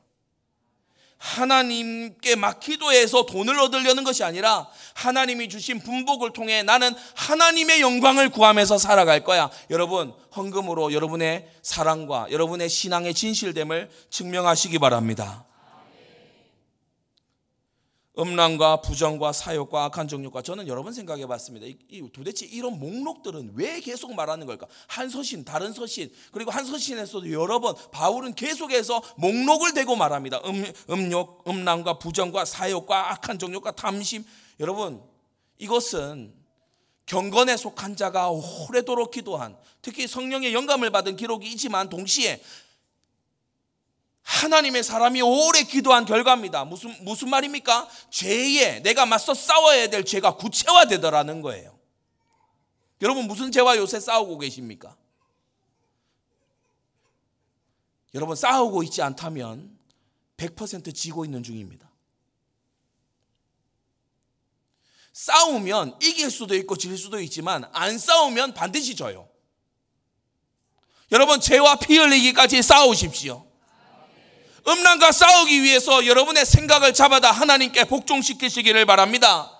하나님께 1.17 2.35
막 2.35 2.59
기도해서 2.59 3.25
돈을 3.25 3.57
얻으려는 3.59 4.03
것이 4.03 4.23
아니라 4.23 4.67
하나님이 4.95 5.47
주신 5.49 5.79
분복을 5.79 6.33
통해 6.33 6.61
나는 6.61 6.93
하나님의 7.15 7.79
영광을 7.81 8.29
구하면서 8.29 8.77
살아갈 8.77 9.23
거야. 9.23 9.49
여러분, 9.69 10.13
헌금으로 10.35 10.93
여러분의 10.93 11.49
사랑과 11.61 12.27
여러분의 12.31 12.69
신앙의 12.69 13.13
진실됨을 13.13 13.89
증명하시기 14.09 14.77
바랍니다. 14.79 15.45
음란과 18.17 18.81
부정과 18.81 19.33
사욕과 19.33 19.85
악한 19.85 20.07
정욕과 20.07 20.41
저는 20.41 20.67
여러 20.67 20.83
번 20.83 20.93
생각해 20.93 21.25
봤습니다. 21.25 21.67
이, 21.67 22.09
도대체 22.13 22.45
이런 22.45 22.79
목록들은 22.79 23.53
왜 23.55 23.79
계속 23.81 24.13
말하는 24.13 24.47
걸까? 24.47 24.67
한 24.87 25.09
서신, 25.09 25.43
다른 25.43 25.73
서신, 25.73 26.11
그리고 26.31 26.51
한 26.51 26.65
서신에서도 26.65 27.31
여러 27.31 27.59
번 27.59 27.75
바울은 27.91 28.35
계속해서 28.35 29.01
목록을 29.17 29.73
대고 29.73 29.95
말합니다. 29.95 30.41
음, 30.45 30.71
음욕, 30.89 31.43
음란과 31.47 31.99
부정과 31.99 32.45
사욕과 32.45 33.11
악한 33.11 33.39
정욕과 33.39 33.71
탐심. 33.71 34.23
여러분, 34.59 35.01
이것은 35.57 36.33
경건에 37.05 37.55
속한 37.55 37.95
자가 37.95 38.29
오래도록 38.31 39.11
기도한 39.11 39.55
특히 39.81 40.07
성령의 40.07 40.53
영감을 40.53 40.89
받은 40.89 41.17
기록이지만 41.17 41.89
동시에 41.89 42.41
하나님의 44.25 44.83
사람이 44.83 45.21
오래 45.21 45.61
기도한 45.63 46.03
결과입니다. 46.03 46.65
무슨, 46.65 46.95
무슨 47.03 47.29
말입니까? 47.29 47.87
죄에 48.09 48.79
내가 48.81 49.05
맞서 49.05 49.35
싸워야 49.35 49.87
될 49.87 50.03
죄가 50.03 50.35
구체화되더라는 50.35 51.41
거예요. 51.43 51.77
여러분, 53.03 53.27
무슨 53.27 53.51
죄와 53.51 53.77
요새 53.77 53.99
싸우고 53.99 54.39
계십니까? 54.39 54.97
여러분, 58.15 58.35
싸우고 58.35 58.81
있지 58.83 59.03
않다면 59.03 59.77
100% 60.37 60.95
지고 60.95 61.23
있는 61.23 61.43
중입니다. 61.43 61.91
싸우면 65.13 65.99
이길 66.01 66.31
수도 66.31 66.55
있고 66.55 66.75
질 66.75 66.97
수도 66.97 67.21
있지만 67.21 67.69
안 67.73 67.99
싸우면 67.99 68.55
반드시 68.55 68.95
져요. 68.95 69.29
여러분, 71.11 71.39
죄와 71.39 71.75
피 71.75 71.97
흘리기까지 71.97 72.63
싸우십시오. 72.63 73.45
음란과 74.67 75.11
싸우기 75.11 75.61
위해서 75.63 76.05
여러분의 76.05 76.45
생각을 76.45 76.93
잡아다 76.93 77.31
하나님께 77.31 77.83
복종시키시기를 77.85 78.85
바랍니다. 78.85 79.51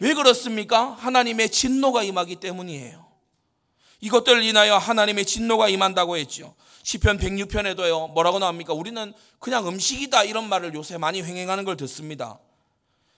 왜 0.00 0.14
그렇습니까? 0.14 0.96
하나님의 0.98 1.50
진노가 1.50 2.02
임하기 2.02 2.36
때문이에요. 2.36 3.06
이것들을 4.00 4.42
인하여 4.42 4.76
하나님의 4.76 5.26
진노가 5.26 5.68
임한다고 5.68 6.16
했죠. 6.16 6.54
시편 6.82 7.18
106편에도요. 7.18 8.12
뭐라고 8.12 8.38
나옵니까? 8.38 8.72
우리는 8.72 9.12
그냥 9.38 9.66
음식이다 9.68 10.24
이런 10.24 10.48
말을 10.48 10.72
요새 10.74 10.96
많이 10.96 11.22
횡행하는 11.22 11.64
걸 11.64 11.76
듣습니다. 11.76 12.38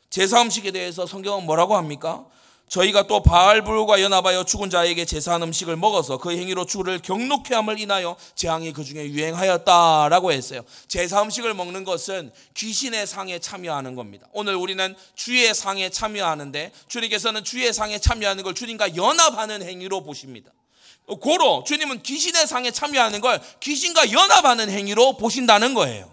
제사 0.09 0.43
음식에 0.43 0.73
대해서 0.73 1.07
성경은 1.07 1.45
뭐라고 1.45 1.77
합니까? 1.77 2.27
저희가 2.71 3.09
또 3.09 3.21
바알불과 3.21 4.01
연합하여 4.01 4.45
죽은 4.45 4.71
자에게 4.71 5.05
제사한 5.05 5.43
음식을 5.43 5.77
먹어서 5.77 6.19
그 6.19 6.31
행위로 6.31 6.67
주를 6.67 7.01
경록해 7.01 7.53
함을 7.53 7.81
인하여 7.81 8.17
재앙이 8.37 8.73
그 8.73 8.85
중에 8.85 9.07
유행하였다라고 9.07 10.31
했어요. 10.31 10.63
제사 10.87 11.21
음식을 11.23 11.53
먹는 11.55 11.83
것은 11.83 12.33
귀신의 12.55 13.09
상에 13.09 13.41
참여하는 13.41 13.97
겁니다. 13.97 14.29
오늘 14.33 14.55
우리는 14.55 14.95
주의 15.17 15.53
상에 15.53 15.91
참여하는데 15.91 16.71
주님께서는 16.87 17.43
주의 17.43 17.73
상에 17.73 17.99
참여하는 17.99 18.45
걸 18.45 18.55
주님과 18.55 18.95
연합하는 18.95 19.63
행위로 19.65 20.05
보십니다. 20.05 20.53
고로 21.21 21.65
주님은 21.67 22.05
귀신의 22.05 22.47
상에 22.47 22.71
참여하는 22.71 23.21
걸 23.21 23.41
귀신과 23.59 24.13
연합하는 24.13 24.71
행위로 24.71 25.17
보신다는 25.17 25.75
거예요. 25.75 26.09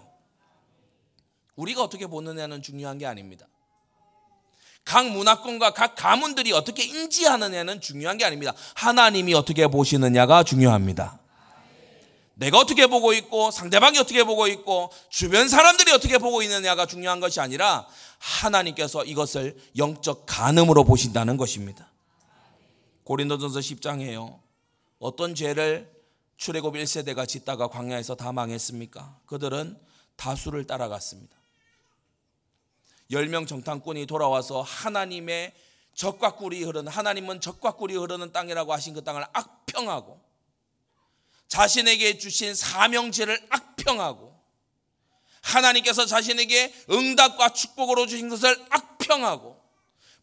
우리가 1.54 1.84
어떻게 1.84 2.08
보느냐는 2.08 2.62
중요한 2.62 2.98
게 2.98 3.06
아닙니다. 3.06 3.46
각 4.88 5.06
문화권과 5.10 5.74
각 5.74 5.94
가문들이 5.96 6.52
어떻게 6.52 6.82
인지하느냐는 6.82 7.78
중요한 7.82 8.16
게 8.16 8.24
아닙니다. 8.24 8.54
하나님이 8.74 9.34
어떻게 9.34 9.66
보시느냐가 9.66 10.42
중요합니다. 10.44 11.20
내가 12.36 12.56
어떻게 12.56 12.86
보고 12.86 13.12
있고 13.12 13.50
상대방이 13.50 13.98
어떻게 13.98 14.24
보고 14.24 14.46
있고 14.46 14.90
주변 15.10 15.46
사람들이 15.46 15.92
어떻게 15.92 16.16
보고 16.16 16.40
있느냐가 16.40 16.86
중요한 16.86 17.20
것이 17.20 17.38
아니라 17.38 17.86
하나님께서 18.18 19.04
이것을 19.04 19.58
영적 19.76 20.24
간음으로 20.24 20.84
보신다는 20.84 21.36
것입니다. 21.36 21.90
고린도전서 23.04 23.60
10장에요. 23.60 24.38
어떤 25.00 25.34
죄를 25.34 25.92
출애굽 26.38 26.76
1세대가 26.76 27.28
짓다가 27.28 27.68
광야에서 27.68 28.14
다 28.14 28.32
망했습니까? 28.32 29.18
그들은 29.26 29.76
다수를 30.16 30.66
따라갔습니다. 30.66 31.37
10명 33.10 33.48
정탐꾼이 33.48 34.06
돌아와서 34.06 34.62
하나님의 34.62 35.52
적과 35.94 36.36
꿀이 36.36 36.62
흐르는 36.62 36.90
하나님은 36.92 37.40
적과 37.40 37.72
꿀이 37.72 37.96
흐르는 37.96 38.32
땅이라고 38.32 38.72
하신 38.72 38.94
그 38.94 39.02
땅을 39.02 39.24
악평하고 39.32 40.20
자신에게 41.48 42.18
주신 42.18 42.54
사명제를 42.54 43.46
악평하고 43.50 44.38
하나님께서 45.40 46.04
자신에게 46.04 46.74
응답과 46.90 47.52
축복으로 47.54 48.06
주신 48.06 48.28
것을 48.28 48.56
악평하고 48.70 49.58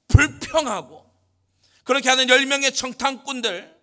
불평하고 0.08 1.06
그렇게 1.84 2.10
하는 2.10 2.28
10명의 2.28 2.74
정탐꾼들 2.76 3.76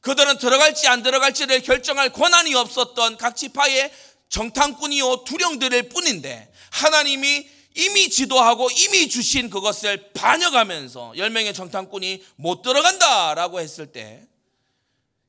그들은 0.00 0.38
들어갈지 0.38 0.88
안 0.88 1.02
들어갈지를 1.02 1.62
결정할 1.62 2.12
권한이 2.12 2.54
없었던 2.54 3.16
각 3.16 3.36
지파의 3.36 3.92
정탐꾼이요 4.28 5.24
두령들일 5.24 5.88
뿐인데 5.88 6.52
하나님이 6.70 7.53
이미 7.74 8.08
지도하고 8.08 8.70
이미 8.70 9.08
주신 9.08 9.50
그것을 9.50 10.12
반역하면서 10.12 11.14
10명의 11.16 11.54
정탐꾼이 11.54 12.24
못 12.36 12.62
들어간다라고 12.62 13.60
했을 13.60 13.90
때 13.90 14.26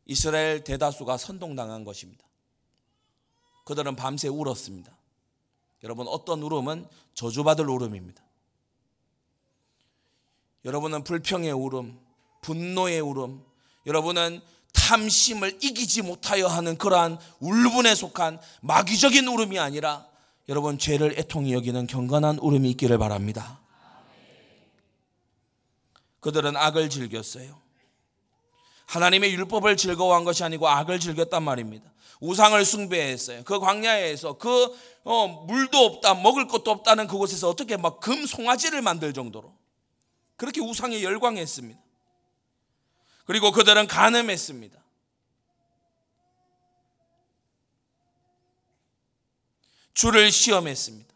이스라엘 0.06 0.64
대다수가 0.64 1.18
선동당한 1.18 1.84
것입니다. 1.84 2.24
그들은 3.66 3.96
밤새 3.96 4.28
울었습니다. 4.28 4.96
여러분 5.84 6.08
어떤 6.08 6.42
울음은 6.44 6.88
저주받을 7.16 7.68
울음입니다. 7.68 8.24
여러분은 10.66 11.04
불평의 11.04 11.52
울음, 11.52 12.00
분노의 12.42 13.00
울음, 13.00 13.44
여러분은 13.88 14.42
탐심을 14.74 15.60
이기지 15.64 16.04
못하여 16.04 16.48
하는 16.48 16.78
그러한 16.78 17.18
울분에 17.40 17.96
속한 17.96 18.40
마귀적인 18.62 19.28
울음이 19.28 19.58
아니라 19.58 20.08
여러분 20.48 20.78
죄를 20.78 21.18
애통히 21.18 21.54
여기는 21.54 21.88
경건한 21.88 22.40
울음이 22.40 22.70
있기를 22.72 22.98
바랍니다. 22.98 23.60
그들은 26.20 26.56
악을 26.56 26.90
즐겼어요. 26.90 27.60
하나님의 28.88 29.34
율법을 29.34 29.78
즐거워한 29.78 30.24
것이 30.24 30.44
아니고 30.44 30.68
악을 30.68 31.00
즐겼단 31.00 31.42
말입니다. 31.44 31.92
우상을 32.20 32.64
숭배했어요. 32.64 33.44
그 33.44 33.60
광야에서 33.60 34.38
그 34.38 34.76
어, 35.04 35.28
물도 35.28 35.78
없다, 35.78 36.16
먹을 36.16 36.48
것도 36.48 36.72
없다는 36.72 37.08
그곳에서 37.08 37.50
어떻게 37.50 37.78
막 37.78 38.00
금 38.00 38.26
송아지를 38.26 38.82
만들 38.82 39.14
정도로 39.14 39.54
그렇게 40.36 40.62
우상에 40.62 41.02
열광했습니다. 41.02 41.80
그리고 43.26 43.52
그들은 43.52 43.88
간음했습니다. 43.88 44.85
주를 49.96 50.32
시험했습니다. 50.32 51.16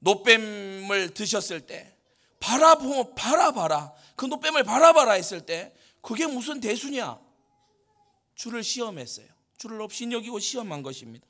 노뱀을 0.00 1.14
드셨을 1.14 1.60
때 1.62 1.96
바라보 2.40 3.14
바라봐라 3.14 3.92
그 4.16 4.26
노뱀을 4.26 4.64
바라봐라 4.64 5.12
했을 5.12 5.46
때 5.46 5.72
그게 6.02 6.26
무슨 6.26 6.60
대수냐? 6.60 7.18
주를 8.34 8.64
시험했어요. 8.64 9.26
주를 9.56 9.80
업신여기고 9.80 10.40
시험한 10.40 10.82
것입니다. 10.82 11.24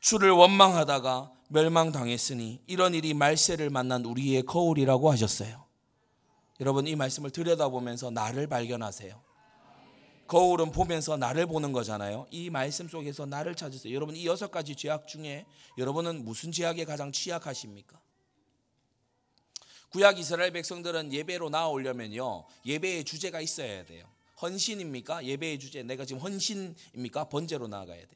주를 0.00 0.32
원망하다가 0.32 1.32
멸망당했으니 1.48 2.62
이런 2.66 2.94
일이 2.94 3.14
말세를 3.14 3.70
만난 3.70 4.04
우리의 4.04 4.42
거울이라고 4.42 5.12
하셨어요. 5.12 5.64
여러분 6.58 6.88
이 6.88 6.96
말씀을 6.96 7.30
들여다보면서 7.30 8.10
나를 8.10 8.48
발견하세요. 8.48 9.25
거울은 10.26 10.72
보면서 10.72 11.16
나를 11.16 11.46
보는 11.46 11.72
거잖아요. 11.72 12.26
이 12.30 12.50
말씀 12.50 12.88
속에서 12.88 13.26
나를 13.26 13.54
찾으세요. 13.54 13.94
여러분 13.94 14.16
이 14.16 14.26
여섯 14.26 14.50
가지 14.50 14.74
죄악 14.74 15.06
중에 15.06 15.46
여러분은 15.78 16.24
무슨 16.24 16.52
죄악에 16.52 16.84
가장 16.84 17.12
취약하십니까? 17.12 18.00
구약 19.90 20.18
이스라엘 20.18 20.52
백성들은 20.52 21.12
예배로 21.12 21.48
나오려면요. 21.48 22.46
예배의 22.66 23.04
주제가 23.04 23.40
있어야 23.40 23.84
돼요. 23.84 24.06
헌신입니까? 24.42 25.24
예배의 25.24 25.58
주제. 25.58 25.82
내가 25.82 26.04
지금 26.04 26.20
헌신입니까? 26.20 27.28
번제로 27.28 27.68
나아가야 27.68 28.00
돼. 28.00 28.08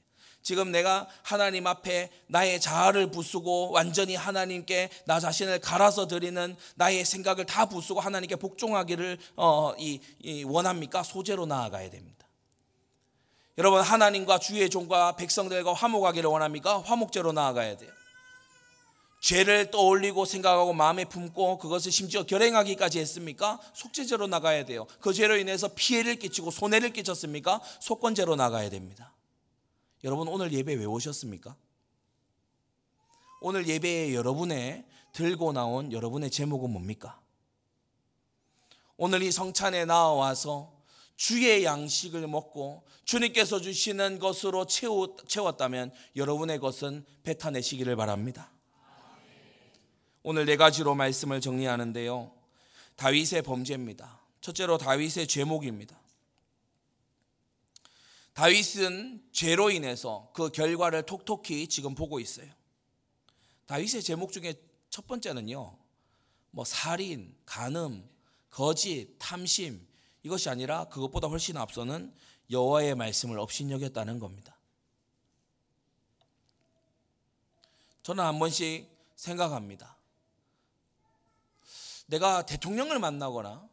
지금 0.42 0.70
내가 0.73 1.06
하나님 1.23 1.66
앞에 1.66 2.11
나의 2.26 2.61
자아를 2.61 3.11
부수고 3.11 3.70
완전히 3.73 4.14
하나님께 4.14 4.88
나 5.04 5.20
자신을 5.20 5.61
갈아서 5.61 6.06
드리는 6.06 6.56
나의 6.76 7.04
생각을 7.04 7.47
다 7.47 7.66
부수고 7.66 8.00
하나님께 8.00 8.37
복종하기를 8.37 9.18
어, 9.37 9.75
이, 9.78 10.00
이 10.20 10.44
원합니까? 10.44 11.02
소재로 11.02 11.47
나아가야 11.47 11.90
됩니다. 11.90 12.26
여러분 13.59 13.82
하나님과 13.82 14.38
주의 14.38 14.70
종과 14.70 15.16
백성들과 15.16 15.75
화목하기를 15.75 16.30
원합니까? 16.30 16.80
화목제로 16.80 17.32
나아가야 17.32 17.76
돼요. 17.76 17.90
죄를 19.20 19.70
떠올리고 19.70 20.25
생각하고 20.25 20.73
마음에 20.73 21.04
품고 21.04 21.59
그것을 21.59 21.92
심지어 21.92 22.23
결행하기까지 22.23 22.99
했습니까? 23.00 23.61
속죄제로 23.75 24.26
나가야 24.26 24.64
돼요. 24.64 24.87
그 25.00 25.12
죄로 25.12 25.37
인해서 25.37 25.68
피해를 25.75 26.16
끼치고 26.16 26.50
손해를 26.50 26.94
끼쳤습니까? 26.94 27.61
속건제로 27.80 28.35
나가야 28.37 28.70
됩니다. 28.70 29.12
여러분 30.04 30.28
오늘 30.28 30.52
예배 30.52 30.75
왜 30.75 30.84
오셨습니까? 30.84 31.56
오늘 33.41 33.67
예배에 33.67 34.15
여러분의 34.15 34.84
들고 35.13 35.52
나온 35.52 35.93
여러분의 35.93 36.30
제목은 36.30 36.71
뭡니까? 36.71 37.21
오늘 38.97 39.23
이 39.23 39.30
성찬에 39.30 39.86
나와서 39.86 40.73
주의 41.17 41.65
양식을 41.65 42.26
먹고 42.28 42.82
주님께서 43.04 43.60
주시는 43.60 44.19
것으로 44.19 44.67
채웠다면 44.67 45.93
여러분의 46.17 46.58
것은 46.58 47.04
뱉어내시기를 47.23 47.95
바랍니다. 47.97 48.50
오늘 50.23 50.47
네 50.47 50.56
가지로 50.56 50.95
말씀을 50.95 51.41
정리하는데요. 51.43 52.32
다윗의 52.97 53.43
범죄입니다. 53.43 54.19
첫째로 54.41 54.78
다윗의 54.78 55.26
죄목입니다. 55.28 56.00
다윗은 58.40 59.22
죄로 59.32 59.70
인해서 59.70 60.30
그 60.32 60.48
결과를 60.48 61.02
톡톡히 61.02 61.68
지금 61.68 61.94
보고 61.94 62.18
있어요. 62.20 62.50
다윗의 63.66 64.02
제목 64.02 64.32
중에 64.32 64.54
첫 64.88 65.06
번째는요. 65.06 65.76
뭐 66.50 66.64
살인, 66.64 67.36
간음, 67.44 68.08
거짓, 68.48 69.14
탐심 69.18 69.86
이것이 70.22 70.48
아니라 70.48 70.86
그것보다 70.86 71.28
훨씬 71.28 71.58
앞서는 71.58 72.14
여호와의 72.50 72.94
말씀을 72.94 73.38
업신여겼다는 73.38 74.18
겁니다. 74.18 74.56
저는 78.02 78.24
한 78.24 78.38
번씩 78.38 78.88
생각합니다. 79.16 79.98
내가 82.06 82.46
대통령을 82.46 83.00
만나거나 83.00 83.68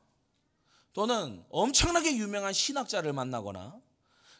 또는 0.91 1.45
엄청나게 1.51 2.17
유명한 2.17 2.51
신학자를 2.51 3.13
만나거나 3.13 3.87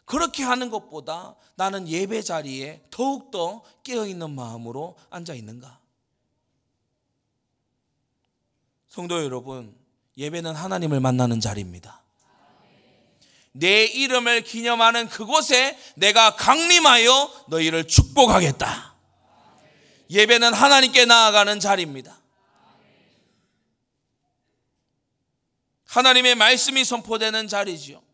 그렇게 0.08 0.42
하는 0.42 0.70
것보다 0.70 1.36
나는 1.56 1.86
예배 1.86 2.22
자리에 2.22 2.82
더욱더 2.90 3.62
깨어있는 3.84 4.32
마음으로 4.32 4.96
앉아 5.10 5.34
있는가? 5.34 5.82
성도 8.88 9.22
여러분, 9.22 9.78
예배는 10.18 10.56
하나님을 10.56 11.02
만나는 11.02 11.42
자리입니다. 11.42 12.04
내 13.52 13.84
이름을 13.84 14.44
기념하는 14.44 15.10
그곳에 15.10 15.78
내가 15.98 16.38
강림하여 16.38 17.46
너희를 17.50 17.86
축복하겠다. 17.86 18.96
예배는 20.10 20.54
하나님께 20.54 21.04
나아가는 21.04 21.60
자리입니다. 21.60 22.18
하나님의 25.86 26.36
말씀이 26.36 26.86
선포되는 26.86 27.50
자리지요. 27.50 28.07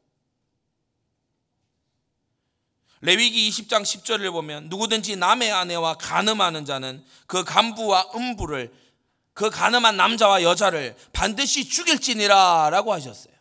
레위기 3.03 3.49
20장 3.49 3.81
10절을 3.81 4.31
보면 4.31 4.69
누구든지 4.69 5.17
남의 5.17 5.51
아내와 5.51 5.95
간음하는 5.95 6.63
자는 6.63 7.03
그 7.27 7.43
간부와 7.43 8.11
음부를 8.15 8.73
그 9.33 9.49
간음한 9.49 9.97
남자와 9.97 10.41
여자를 10.41 10.95
반드시 11.11 11.67
죽일지니라 11.67 12.69
라고 12.69 12.93
하셨어요. 12.93 13.33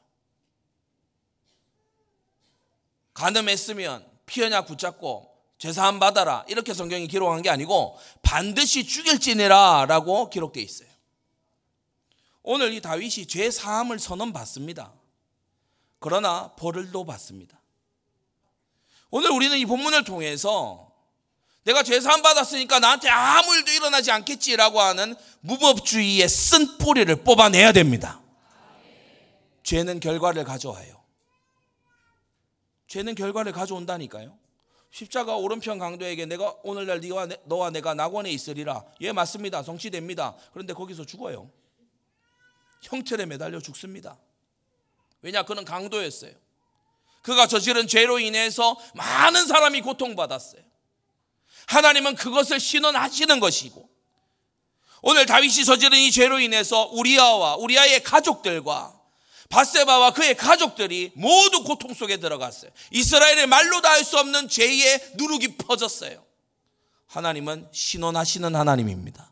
간음했으면 3.15 4.05
피어냐 4.27 4.63
붙잡고 4.63 5.31
죄사함 5.59 6.01
받아라 6.01 6.45
이렇게 6.49 6.75
성경이 6.75 7.07
기록한 7.07 7.43
게 7.43 7.49
아니고 7.49 7.97
반드시 8.23 8.85
죽일지니라 8.85 9.87
라고 9.87 10.29
기록되어 10.29 10.65
있어요. 10.65 10.89
오늘 12.43 12.73
이 12.73 12.81
다윗이 12.81 13.29
죄 13.29 13.49
사함을 13.49 14.01
선언받습니다. 14.01 14.93
그러나 16.01 16.51
벌을도 16.57 17.05
받습니다. 17.05 17.62
오늘 19.13 19.31
우리는 19.31 19.57
이 19.59 19.67
본문을 19.67 20.05
통해서 20.05 20.91
내가 21.65 21.83
죄 21.83 22.01
사함 22.01 22.23
받았으니까 22.23 22.81
나한테 22.81 23.11
아무 23.11 23.55
일도 23.55 23.71
일어나지 23.71 24.11
않겠지라고 24.11 24.81
하는 24.81 25.15
무법주의의 25.41 26.29
쓴 26.29 26.79
뿌리를 26.79 27.15
뽑아내야 27.17 27.73
됩니다. 27.73 28.21
죄는 29.63 30.01
결과를 30.01 30.45
가져와요. 30.45 31.01
죄는 32.89 33.15
결과를 33.15 33.53
가져온다니까요. 33.53 34.37
십자가 34.91 35.37
오른편 35.37 35.79
강도에게 35.79 36.25
내가 36.25 36.55
오늘날 36.63 37.01
네와 37.01 37.29
너와 37.45 37.69
내가 37.71 37.93
낙원에 37.93 38.31
있으리라. 38.31 38.83
예 39.03 39.13
맞습니다. 39.13 39.63
성취됩니다. 39.63 40.35
그런데 40.55 40.73
거기서 40.73 41.05
죽어요. 41.05 41.51
형틀에 42.81 43.27
매달려 43.27 43.61
죽습니다. 43.61 44.19
왜냐 45.21 45.43
그는 45.45 45.67
강도였어요. 45.67 46.33
그가 47.23 47.47
저지른 47.47 47.87
죄로 47.87 48.19
인해서 48.19 48.77
많은 48.95 49.47
사람이 49.47 49.81
고통받았어요. 49.83 50.63
하나님은 51.67 52.17
그것을 52.17 52.61
신원하시는 52.61 53.41
것이고 53.41 53.89
오늘 55.03 55.27
다윗이 55.27 55.65
저지른 55.65 55.99
이 55.99 56.11
죄로 56.13 56.39
인해서 56.39 56.89
우리아와 56.93 57.57
우리아의 57.57 58.03
가족들과 58.03 58.99
바세바와 59.49 60.13
그의 60.13 60.37
가족들이 60.37 61.13
모두 61.15 61.63
고통 61.65 61.93
속에 61.93 62.17
들어갔어요. 62.19 62.71
이스라엘의 62.91 63.47
말로 63.47 63.81
다 63.81 63.91
할 63.91 64.05
수 64.05 64.19
없는 64.19 64.49
죄의 64.49 65.13
누룩이 65.15 65.57
퍼졌어요. 65.59 66.25
하나님은 67.09 67.69
신원하시는 67.73 68.55
하나님입니다. 68.55 69.32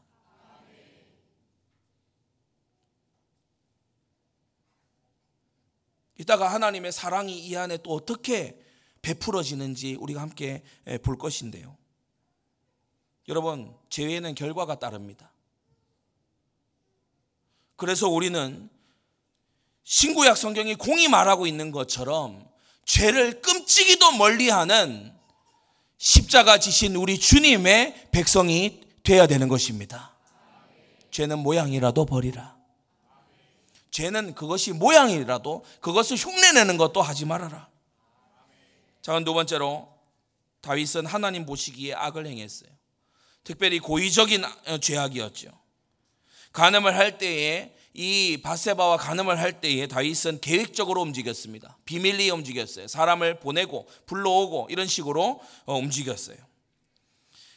이따가 6.20 6.52
하나님의 6.52 6.92
사랑이 6.92 7.38
이 7.38 7.56
안에 7.56 7.78
또 7.78 7.94
어떻게 7.94 8.60
베풀어지는지 9.00 9.94
우리가 9.94 10.20
함께 10.20 10.62
볼 11.02 11.16
것인데요. 11.16 11.78
여러분, 13.28 13.74
죄에는 13.88 14.34
결과가 14.34 14.78
따릅니다. 14.78 15.32
그래서 17.76 18.10
우리는 18.10 18.68
신구약 19.84 20.36
성경이 20.36 20.74
공이 20.74 21.08
말하고 21.08 21.46
있는 21.46 21.70
것처럼 21.70 22.46
죄를 22.84 23.40
끔찍이도 23.40 24.12
멀리하는 24.12 25.14
십자가 25.96 26.58
지신 26.58 26.96
우리 26.96 27.18
주님의 27.18 28.10
백성이 28.10 28.82
되어야 29.04 29.26
되는 29.26 29.48
것입니다. 29.48 30.14
죄는 31.10 31.38
모양이라도 31.38 32.04
버리라. 32.04 32.59
죄는 33.90 34.34
그것이 34.34 34.72
모양이라도 34.72 35.64
그것을 35.80 36.16
흉내내는 36.16 36.76
것도 36.76 37.02
하지 37.02 37.24
말아라. 37.24 37.68
자, 39.02 39.18
두 39.24 39.34
번째로 39.34 39.88
다윗은 40.60 41.06
하나님 41.06 41.46
보시기에 41.46 41.94
악을 41.94 42.26
행했어요. 42.26 42.70
특별히 43.44 43.78
고의적인 43.78 44.44
죄악이었죠. 44.80 45.50
간음을 46.52 46.96
할 46.96 47.18
때에 47.18 47.74
이 47.92 48.38
바세바와 48.42 48.98
간음을 48.98 49.38
할 49.38 49.60
때에 49.60 49.86
다윗은 49.86 50.40
계획적으로 50.40 51.00
움직였습니다. 51.02 51.76
비밀리에 51.84 52.30
움직였어요. 52.30 52.86
사람을 52.86 53.40
보내고 53.40 53.88
불러오고 54.06 54.68
이런 54.70 54.86
식으로 54.86 55.40
어, 55.64 55.76
움직였어요. 55.76 56.36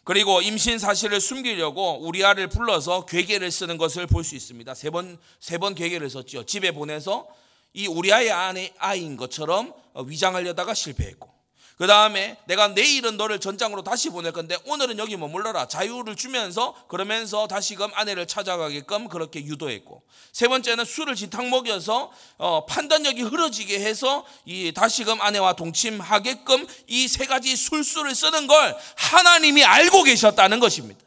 그리고 0.04 0.42
임신 0.42 0.80
사실을 0.80 1.22
숨기려고 1.22 2.00
우리아를 2.02 2.48
불러서 2.50 3.06
괴계를 3.06 3.52
쓰는 3.52 3.78
것을 3.78 4.06
볼 4.08 4.24
수 4.24 4.36
있습니다. 4.36 4.74
세 4.74 4.90
번 4.90 5.18
세 5.40 5.58
번 5.58 5.76
괴계를 5.76 6.10
썼죠. 6.10 6.46
집에 6.46 6.72
보내서 6.72 7.28
이 7.74 7.88
우리아의 7.88 8.74
아이인 8.78 9.18
것처럼 9.18 9.74
어, 9.94 10.04
위장하려다가 10.04 10.74
실패했고 10.74 11.33
그 11.78 11.88
다음에 11.88 12.38
내가 12.46 12.68
내일은 12.68 13.18
너를 13.18 13.40
전장으로 13.40 13.84
다시 13.84 14.10
보낼 14.10 14.32
건데 14.32 14.56
오늘은 14.68 15.00
여기 15.00 15.18
머물러라. 15.18 15.68
자유를 15.68 16.16
주면서 16.16 16.76
그러면서 16.88 17.48
다시금 17.48 17.90
아내를 17.94 18.28
찾아가게끔 18.28 19.08
그렇게 19.10 19.44
유도했고 19.44 20.04
세 20.32 20.48
번째는 20.48 20.86
술을 20.86 21.16
지탕 21.16 21.50
먹여서 21.50 22.12
어, 22.38 22.66
판단력이 22.68 23.24
흐려지게 23.24 23.80
해서 23.80 24.24
이 24.46 24.72
다시금 24.72 25.20
아내와 25.22 25.54
동침하게끔 25.54 26.68
이 26.88 27.08
세 27.08 27.26
가지 27.26 27.56
술수를 27.56 28.14
쓰는 28.16 28.48
걸 28.48 28.78
하나님이 28.96 29.64
알고 29.64 30.04
계셨다는 30.04 30.60
것입니다. 30.60 31.02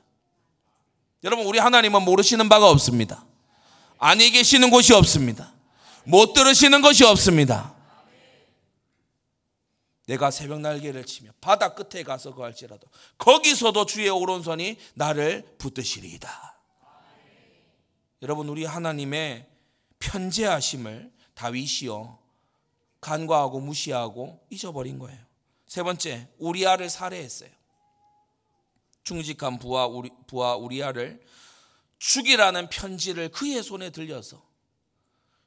여러분 1.24 1.46
우리 1.46 1.58
하나님은 1.58 2.02
모르시는 2.02 2.48
바가 2.48 2.68
없습니다. 2.70 3.24
아니 3.98 4.30
계시는 4.30 4.70
곳이 4.70 4.92
없습니다. 4.94 5.52
못 6.04 6.32
들으시는 6.32 6.82
것이 6.82 7.04
없습니다. 7.04 7.75
내가 10.06 10.30
새벽 10.30 10.60
날개를 10.60 11.04
치며 11.04 11.32
바다 11.40 11.74
끝에 11.74 12.02
가서 12.02 12.34
거할지라도 12.34 12.88
거기서도 13.18 13.86
주의 13.86 14.08
오른손이 14.08 14.78
나를 14.94 15.56
붙드시리이다. 15.58 16.56
여러분 18.22 18.48
우리 18.48 18.64
하나님의 18.64 19.48
편재하심을 19.98 21.12
다윗이요 21.34 22.18
간과하고 23.00 23.60
무시하고 23.60 24.46
잊어버린 24.50 24.98
거예요. 24.98 25.18
세 25.66 25.82
번째 25.82 26.28
우리아를 26.38 26.88
살해했어요. 26.88 27.50
충직한 29.02 29.58
부하 29.58 29.86
우리, 29.86 30.10
부하 30.26 30.56
우리아를 30.56 31.20
죽이라는 31.98 32.68
편지를 32.68 33.28
그의 33.30 33.62
손에 33.62 33.90
들려서 33.90 34.45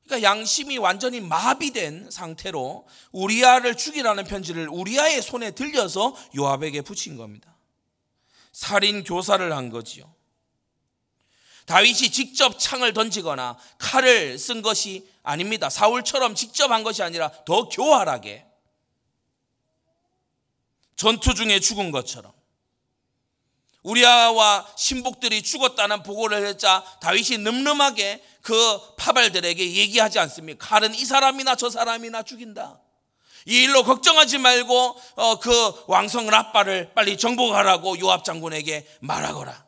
그러니까 0.09 0.27
양심이 0.27 0.79
완전히 0.79 1.21
마비된 1.21 2.09
상태로 2.09 2.87
우리아를 3.11 3.77
죽이라는 3.77 4.23
편지를 4.25 4.67
우리아의 4.67 5.21
손에 5.21 5.51
들려서 5.51 6.15
요압에게 6.35 6.81
붙인 6.81 7.15
겁니다. 7.15 7.55
살인 8.51 9.03
교사를 9.03 9.55
한 9.55 9.69
거지요. 9.69 10.11
다윗이 11.67 12.09
직접 12.09 12.57
창을 12.57 12.93
던지거나 12.93 13.55
칼을 13.77 14.39
쓴 14.39 14.63
것이 14.63 15.07
아닙니다. 15.21 15.69
사울처럼 15.69 16.33
직접 16.33 16.71
한 16.71 16.83
것이 16.83 17.03
아니라 17.03 17.31
더 17.45 17.69
교활하게 17.69 18.47
전투 20.95 21.35
중에 21.35 21.59
죽은 21.59 21.91
것처럼 21.91 22.33
우리아와 23.83 24.67
신복들이 24.75 25.41
죽었다는 25.41 26.03
보고를 26.03 26.45
했자 26.45 26.83
다윗이 27.01 27.37
늠름하게 27.39 28.23
그 28.41 28.95
파발들에게 28.97 29.73
얘기하지 29.75 30.19
않습니까? 30.19 30.65
칼은 30.67 30.93
이 30.95 31.05
사람이나 31.05 31.55
저 31.55 31.69
사람이나 31.69 32.23
죽인다. 32.23 32.79
이 33.45 33.63
일로 33.63 33.83
걱정하지 33.83 34.37
말고 34.37 35.01
어, 35.15 35.39
그 35.39 35.83
왕성 35.87 36.27
라빠를 36.27 36.93
빨리 36.93 37.17
정복하라고 37.17 37.99
요압 37.99 38.25
장군에게 38.25 38.87
말하거라. 39.01 39.65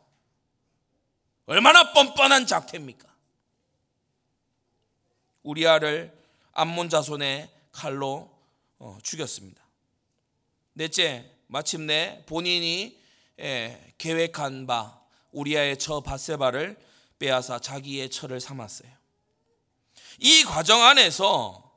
얼마나 1.46 1.92
뻔뻔한 1.92 2.46
작태입니까? 2.46 3.08
우리아를 5.42 6.12
암몬 6.52 6.90
자손의 6.90 7.50
칼로 7.72 8.30
어, 8.78 8.98
죽였습니다. 9.02 9.62
넷째, 10.74 11.30
마침내 11.46 12.22
본인이 12.26 12.96
예, 12.96 13.01
계획한 13.98 14.66
바 14.66 15.00
우리아의 15.32 15.78
처 15.78 16.00
바세바를 16.00 16.76
빼앗아 17.18 17.58
자기의 17.58 18.10
처를 18.10 18.40
삼았어요. 18.40 18.90
이 20.18 20.44
과정 20.44 20.82
안에서 20.82 21.72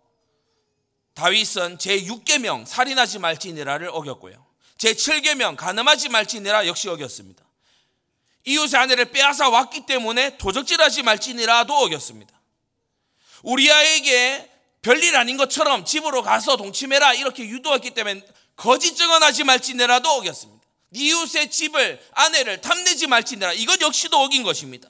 다윗은 1.13 1.77
제6계명 1.77 2.65
살인하지 2.65 3.19
말지니라를 3.19 3.89
어겼고요. 3.89 4.45
제7계명 4.77 5.55
가늠하지 5.55 6.09
말지니라 6.09 6.67
역시 6.67 6.89
어겼습니다. 6.89 7.43
이웃의 8.43 8.79
아내를 8.79 9.05
빼앗아 9.05 9.49
왔기 9.49 9.85
때문에 9.85 10.37
도적질하지 10.37 11.03
말지니라도 11.03 11.73
어겼습니다. 11.73 12.39
우리아에게 13.43 14.51
별일 14.81 15.15
아닌 15.15 15.37
것처럼 15.37 15.83
집으로 15.85 16.21
가서 16.21 16.57
동침해라 16.57 17.13
이렇게 17.15 17.43
유도했기 17.47 17.91
때문에 17.91 18.23
거짓 18.55 18.95
증언하지 18.95 19.45
말지니라도 19.45 20.09
어겼습니다. 20.09 20.54
이웃의 20.95 21.51
집을 21.51 21.99
아내를 22.13 22.61
탐내지 22.61 23.07
말지니라 23.07 23.53
이것 23.53 23.81
역시도 23.81 24.17
어긴 24.17 24.43
것입니다. 24.43 24.89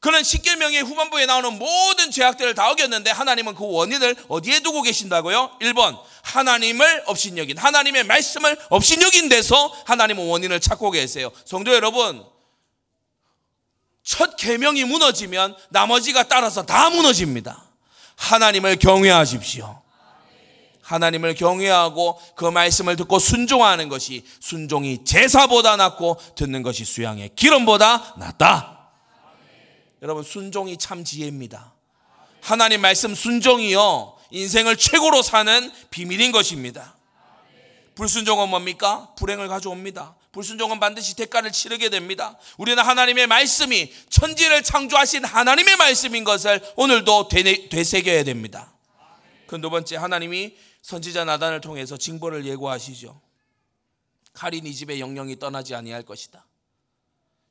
그는 0.00 0.22
십계명의 0.22 0.82
후반부에 0.82 1.26
나오는 1.26 1.58
모든 1.58 2.10
죄악들을 2.10 2.54
다 2.54 2.70
어겼는데 2.70 3.10
하나님은 3.10 3.54
그 3.54 3.66
원인을 3.66 4.14
어디에 4.28 4.60
두고 4.60 4.82
계신다고요? 4.82 5.58
1번 5.60 5.98
하나님을 6.22 7.04
업신여긴 7.06 7.58
하나님의 7.58 8.04
말씀을 8.04 8.56
업신여긴 8.68 9.28
데서 9.28 9.68
하나님은 9.86 10.28
원인을 10.28 10.60
찾고 10.60 10.90
계세요. 10.92 11.32
성도 11.44 11.74
여러분 11.74 12.24
첫 14.04 14.36
계명이 14.36 14.84
무너지면 14.84 15.56
나머지가 15.70 16.28
따라서 16.28 16.64
다 16.64 16.90
무너집니다. 16.90 17.64
하나님을 18.16 18.76
경외하십시오. 18.76 19.82
하나님을 20.86 21.34
경외하고 21.34 22.20
그 22.36 22.44
말씀을 22.44 22.94
듣고 22.94 23.18
순종하는 23.18 23.88
것이 23.88 24.24
순종이 24.40 25.04
제사보다 25.04 25.74
낫고 25.76 26.16
듣는 26.36 26.62
것이 26.62 26.84
수양의 26.84 27.30
기름보다 27.34 28.14
낫다. 28.18 28.90
여러분 30.02 30.22
순종이 30.22 30.76
참 30.76 31.02
지혜입니다. 31.02 31.74
하나님 32.40 32.82
말씀 32.82 33.16
순종이요 33.16 34.16
인생을 34.30 34.76
최고로 34.76 35.22
사는 35.22 35.72
비밀인 35.90 36.30
것입니다. 36.30 36.94
불순종은 37.96 38.48
뭡니까? 38.48 39.12
불행을 39.16 39.48
가져옵니다. 39.48 40.14
불순종은 40.30 40.78
반드시 40.78 41.16
대가를 41.16 41.50
치르게 41.50 41.88
됩니다. 41.88 42.36
우리는 42.58 42.80
하나님의 42.80 43.26
말씀이 43.26 43.92
천지를 44.10 44.62
창조하신 44.62 45.24
하나님의 45.24 45.76
말씀인 45.76 46.22
것을 46.22 46.60
오늘도 46.76 47.28
되새겨야 47.70 48.22
됩니다. 48.22 48.72
그 49.46 49.60
두 49.60 49.70
번째 49.70 49.96
하나님이 49.96 50.54
선지자 50.86 51.24
나단을 51.24 51.60
통해서 51.60 51.96
징벌을 51.96 52.46
예고하시죠. 52.46 53.20
칼이 54.32 54.60
네 54.60 54.72
집에 54.72 55.00
영영이 55.00 55.40
떠나지 55.40 55.74
아니할 55.74 56.04
것이다. 56.04 56.46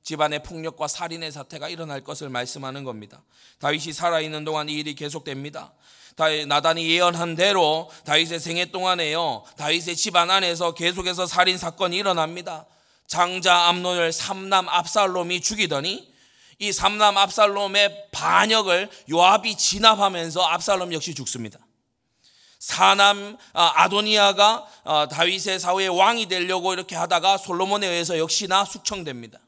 집안의 0.03 0.41
폭력과 0.43 0.87
살인의 0.87 1.33
사태가 1.33 1.67
일어날 1.67 2.01
것을 2.01 2.29
말씀하는 2.29 2.85
겁니다. 2.85 3.23
다윗이 3.59 3.91
살아있는 3.91 4.45
동안 4.45 4.69
이 4.69 4.75
일이 4.75 4.95
계속됩니다. 4.95 5.73
나단이 6.47 6.89
예언한 6.89 7.35
대로 7.35 7.91
다윗의 8.05 8.39
생애 8.39 8.71
동안에요. 8.71 9.43
다윗의 9.57 9.97
집안 9.97 10.31
안에서 10.31 10.73
계속해서 10.73 11.27
살인 11.27 11.57
사건이 11.57 11.97
일어납니다. 11.97 12.65
장자 13.05 13.53
암론을 13.67 14.13
삼남 14.13 14.69
압살롬이 14.69 15.41
죽이더니 15.41 16.09
이 16.59 16.71
삼남 16.71 17.17
압살롬의 17.17 18.11
반역을 18.13 18.89
요압이 19.11 19.57
진압하면서 19.57 20.41
압살롬 20.41 20.93
역시 20.93 21.13
죽습니다. 21.13 21.59
사남 22.59 23.37
아, 23.53 23.73
아도니아가 23.83 24.65
아, 24.83 25.07
다윗의 25.07 25.59
사후에 25.59 25.87
왕이 25.87 26.27
되려고 26.27 26.73
이렇게 26.73 26.95
하다가 26.95 27.37
솔로몬에 27.37 27.87
의해서 27.87 28.17
역시나 28.17 28.65
숙청됩니다. 28.65 29.39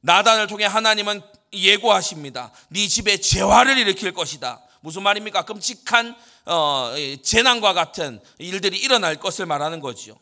나단을 0.00 0.46
통해 0.46 0.66
하나님은 0.66 1.22
예고하십니다. 1.52 2.52
네 2.68 2.88
집에 2.88 3.16
재화를 3.16 3.78
일으킬 3.78 4.12
것이다. 4.12 4.60
무슨 4.80 5.02
말입니까? 5.02 5.44
끔찍한 5.44 6.14
어, 6.46 6.94
재난과 7.22 7.72
같은 7.72 8.20
일들이 8.38 8.78
일어날 8.78 9.16
것을 9.16 9.46
말하는 9.46 9.80
거지요. 9.80 10.14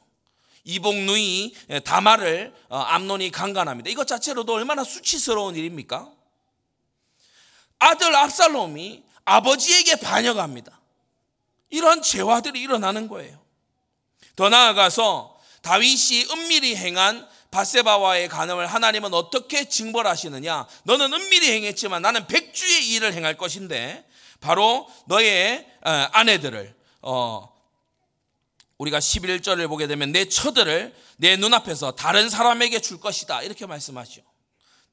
이복 0.65 0.95
누이 0.95 1.53
다마를 1.85 2.55
어, 2.69 2.79
암론이 2.79 3.33
강간합니다. 3.33 3.91
이것 3.91 4.07
자체로도 4.07 4.55
얼마나 4.55 4.85
수치스러운 4.85 5.57
일입니까? 5.57 6.09
아들 7.81 8.15
압살롬이 8.15 9.03
아버지에게 9.25 9.97
반역합니다. 9.97 10.81
이런 11.71 12.03
재화들이 12.03 12.61
일어나는 12.61 13.09
거예요. 13.09 13.41
더 14.37 14.49
나아가서 14.49 15.39
다윗이 15.63 16.27
은밀히 16.31 16.77
행한 16.77 17.29
바세바와의 17.51 18.29
간음을 18.29 18.67
하나님은 18.67 19.13
어떻게 19.15 19.69
징벌하시느냐? 19.69 20.67
너는 20.85 21.13
은밀히 21.13 21.51
행했지만 21.53 22.03
나는 22.03 22.27
백주의 22.27 22.91
일을 22.93 23.13
행할 23.13 23.37
것인데 23.37 24.05
바로 24.41 24.89
너의 25.07 25.67
어, 25.85 25.91
아내들을 25.91 26.75
어, 27.03 27.53
우리가 28.79 28.99
11절을 28.99 29.69
보게 29.69 29.87
되면 29.87 30.13
내 30.13 30.29
처들을 30.29 30.95
내 31.19 31.37
눈앞에서 31.37 31.93
다른 31.93 32.29
사람에게 32.29 32.81
줄 32.81 32.99
것이다. 32.99 33.43
이렇게 33.43 33.67
말씀하죠. 33.67 34.23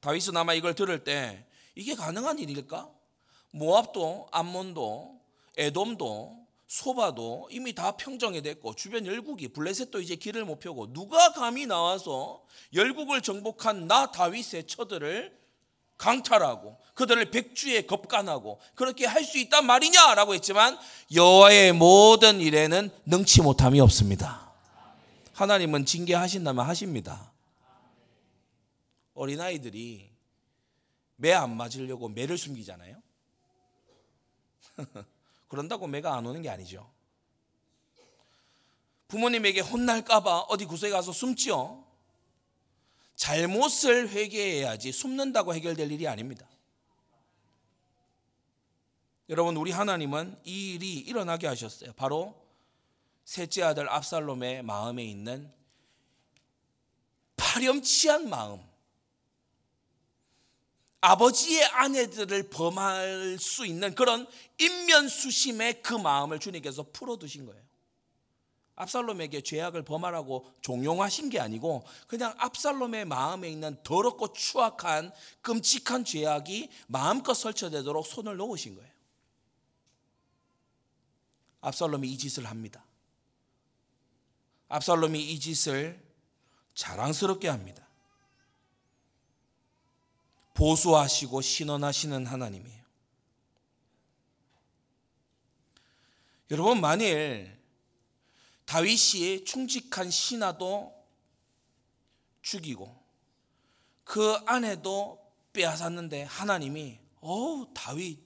다윗은 0.00 0.36
아마 0.36 0.54
이걸 0.54 0.74
들을 0.74 1.02
때 1.02 1.44
이게 1.74 1.94
가능한 1.94 2.38
일일까? 2.38 2.88
모압도 3.52 4.28
암몬도 4.32 5.20
에돔도 5.56 6.38
소바도 6.66 7.48
이미 7.50 7.74
다 7.74 7.96
평정이 7.96 8.42
됐고 8.42 8.74
주변 8.76 9.04
열국이 9.04 9.48
블레셋도 9.48 10.00
이제 10.00 10.14
길을 10.14 10.44
못 10.44 10.60
펴고 10.60 10.92
누가 10.92 11.32
감히 11.32 11.66
나와서 11.66 12.44
열국을 12.72 13.20
정복한 13.22 13.88
나 13.88 14.10
다윗의 14.12 14.68
처들을 14.68 15.36
강탈하고 15.96 16.78
그들을 16.94 17.30
백주에 17.30 17.82
겁간하고 17.86 18.60
그렇게 18.74 19.04
할 19.04 19.24
수 19.24 19.36
있단 19.38 19.66
말이냐라고 19.66 20.34
했지만 20.34 20.78
여호와의 21.12 21.72
모든 21.72 22.40
일에는 22.40 22.88
능치 23.04 23.42
못함이 23.42 23.80
없습니다. 23.80 24.50
하나님은 25.34 25.84
징계하신다면 25.86 26.64
하십니다. 26.66 27.32
어린아이들이 29.14 30.08
매 31.16 31.32
안 31.34 31.54
맞으려고 31.56 32.08
매를 32.08 32.38
숨기잖아요. 32.38 32.96
그런다고 35.48 35.86
매가 35.86 36.14
안 36.14 36.26
오는 36.26 36.42
게 36.42 36.48
아니죠. 36.48 36.90
부모님에게 39.08 39.60
혼날까봐 39.60 40.40
어디 40.48 40.64
구석에 40.64 40.92
가서 40.92 41.12
숨지요. 41.12 41.84
잘못을 43.16 44.08
회개해야지 44.08 44.92
숨는다고 44.92 45.54
해결될 45.54 45.90
일이 45.92 46.08
아닙니다. 46.08 46.48
여러분, 49.28 49.56
우리 49.56 49.70
하나님은 49.70 50.40
이 50.44 50.74
일이 50.74 50.98
일어나게 50.98 51.46
하셨어요. 51.46 51.92
바로 51.92 52.34
셋째 53.24 53.62
아들 53.62 53.88
압살롬의 53.88 54.62
마음에 54.62 55.04
있는 55.04 55.52
파렴치한 57.36 58.28
마음. 58.28 58.69
아버지의 61.00 61.64
아내들을 61.64 62.50
범할 62.50 63.38
수 63.40 63.64
있는 63.64 63.94
그런 63.94 64.26
인면수심의 64.58 65.82
그 65.82 65.94
마음을 65.94 66.38
주님께서 66.38 66.86
풀어두신 66.92 67.46
거예요. 67.46 67.62
압살롬에게 68.80 69.42
죄악을 69.42 69.82
범하라고 69.82 70.54
종용하신 70.62 71.28
게 71.28 71.38
아니고 71.38 71.84
그냥 72.06 72.34
압살롬의 72.38 73.04
마음에 73.04 73.50
있는 73.50 73.76
더럽고 73.82 74.32
추악한 74.32 75.12
끔찍한 75.42 76.06
죄악이 76.06 76.70
마음껏 76.86 77.34
설쳐되도록 77.34 78.06
손을 78.06 78.36
놓으신 78.36 78.76
거예요. 78.76 78.90
압살롬이 81.60 82.08
이 82.08 82.16
짓을 82.16 82.46
합니다. 82.46 82.82
압살롬이 84.68 85.20
이 85.30 85.40
짓을 85.40 86.02
자랑스럽게 86.74 87.48
합니다. 87.48 87.86
보수하시고 90.54 91.40
신원하시는 91.40 92.26
하나님이에요. 92.26 92.80
여러분 96.50 96.80
만일 96.80 97.56
다윗이 98.66 99.44
충직한 99.44 100.10
신하도 100.10 100.92
죽이고 102.42 103.00
그 104.04 104.34
아내도 104.46 105.20
빼앗았는데 105.52 106.24
하나님이 106.24 106.98
어 107.20 107.66
다윗 107.72 108.18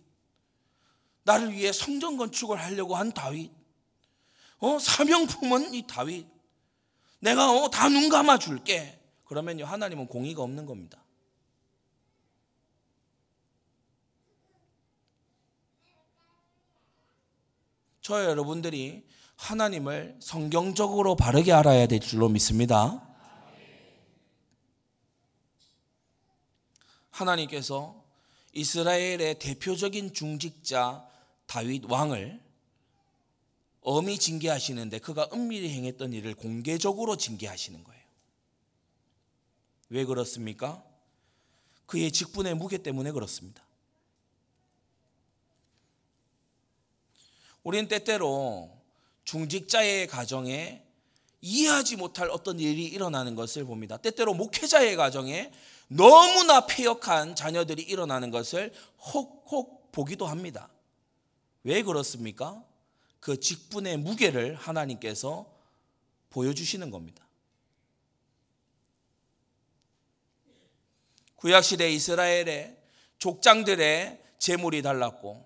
나를 1.24 1.52
위해 1.52 1.72
성전 1.72 2.16
건축을 2.16 2.62
하려고 2.62 2.96
한 2.96 3.12
다윗 3.12 3.52
어 4.58 4.78
사명품은 4.78 5.74
이 5.74 5.86
다윗 5.86 6.26
내가 7.20 7.50
어, 7.52 7.70
다 7.70 7.88
눈 7.88 8.08
감아 8.08 8.38
줄게 8.38 8.98
그러면요 9.24 9.66
하나님은 9.66 10.06
공의가 10.06 10.42
없는 10.42 10.64
겁니다. 10.64 11.03
저 18.04 18.22
여러분들이 18.22 19.02
하나님을 19.36 20.18
성경적으로 20.20 21.16
바르게 21.16 21.54
알아야 21.54 21.86
될 21.86 22.00
줄로 22.00 22.28
믿습니다. 22.28 23.02
하나님께서 27.08 28.04
이스라엘의 28.52 29.38
대표적인 29.38 30.12
중직자 30.12 31.08
다윗 31.46 31.90
왕을 31.90 32.42
엄히 33.80 34.18
징계하시는데 34.18 34.98
그가 34.98 35.30
은밀히 35.32 35.70
행했던 35.70 36.12
일을 36.12 36.34
공개적으로 36.34 37.16
징계하시는 37.16 37.82
거예요. 37.82 38.02
왜 39.88 40.04
그렇습니까? 40.04 40.84
그의 41.86 42.12
직분의 42.12 42.54
무게 42.56 42.76
때문에 42.76 43.12
그렇습니다. 43.12 43.63
우리는 47.64 47.88
때때로 47.88 48.70
중직자의 49.24 50.06
가정에 50.06 50.82
이해하지 51.40 51.96
못할 51.96 52.30
어떤 52.30 52.60
일이 52.60 52.84
일어나는 52.84 53.34
것을 53.34 53.64
봅니다. 53.64 53.96
때때로 53.96 54.32
목회자의 54.34 54.96
가정에 54.96 55.50
너무나 55.88 56.66
폐역한 56.66 57.34
자녀들이 57.34 57.82
일어나는 57.82 58.30
것을 58.30 58.72
혹혹 58.98 59.92
보기도 59.92 60.26
합니다. 60.26 60.70
왜 61.62 61.82
그렇습니까? 61.82 62.62
그 63.20 63.40
직분의 63.40 63.98
무게를 63.98 64.54
하나님께서 64.54 65.50
보여주시는 66.30 66.90
겁니다. 66.90 67.26
구약시대 71.36 71.90
이스라엘의 71.92 72.76
족장들의 73.18 74.22
재물이 74.38 74.82
달랐고 74.82 75.43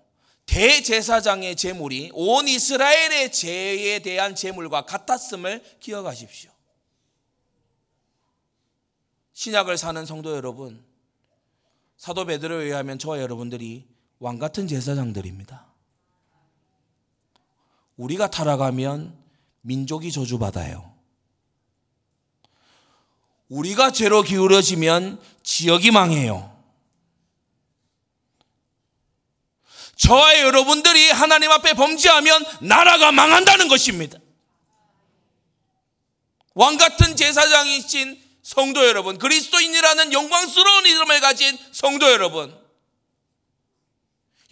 대제사장의 0.49 1.55
제물이 1.55 2.09
온 2.13 2.47
이스라엘의 2.47 3.31
죄에 3.31 3.99
대한 3.99 4.33
제물과 4.33 4.85
같았음을 4.85 5.63
기억하십시오. 5.79 6.49
신약을 9.33 9.77
사는 9.77 10.03
성도 10.07 10.35
여러분, 10.35 10.83
사도 11.97 12.25
베드로에 12.25 12.65
의하면 12.65 12.97
저와 12.97 13.21
여러분들이 13.21 13.87
왕 14.17 14.39
같은 14.39 14.67
제사장들입니다. 14.67 15.67
우리가 17.97 18.31
타락하면 18.31 19.15
민족이 19.61 20.11
저주받아요. 20.11 20.91
우리가 23.49 23.91
죄로 23.91 24.23
기울어지면 24.23 25.21
지역이 25.43 25.91
망해요. 25.91 26.58
저와 29.99 30.39
여러분들이 30.39 31.11
하나님 31.11 31.51
앞에 31.51 31.73
범죄하면 31.73 32.45
나라가 32.61 33.11
망한다는 33.11 33.67
것입니다. 33.67 34.17
왕 36.55 36.77
같은 36.77 37.15
제사장이신 37.15 38.21
성도 38.41 38.87
여러분, 38.87 39.17
그리스도인이라는 39.17 40.13
영광스러운 40.13 40.85
이름을 40.85 41.19
가진 41.19 41.57
성도 41.71 42.09
여러분, 42.11 42.57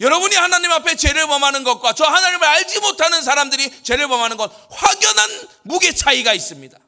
여러분이 0.00 0.36
하나님 0.36 0.70
앞에 0.70 0.94
죄를 0.94 1.26
범하는 1.26 1.64
것과 1.64 1.92
저 1.94 2.04
하나님을 2.04 2.46
알지 2.46 2.80
못하는 2.80 3.20
사람들이 3.22 3.82
죄를 3.82 4.06
범하는 4.06 4.36
것 4.36 4.52
확연한 4.70 5.48
무게 5.62 5.92
차이가 5.92 6.34
있습니다. 6.34 6.78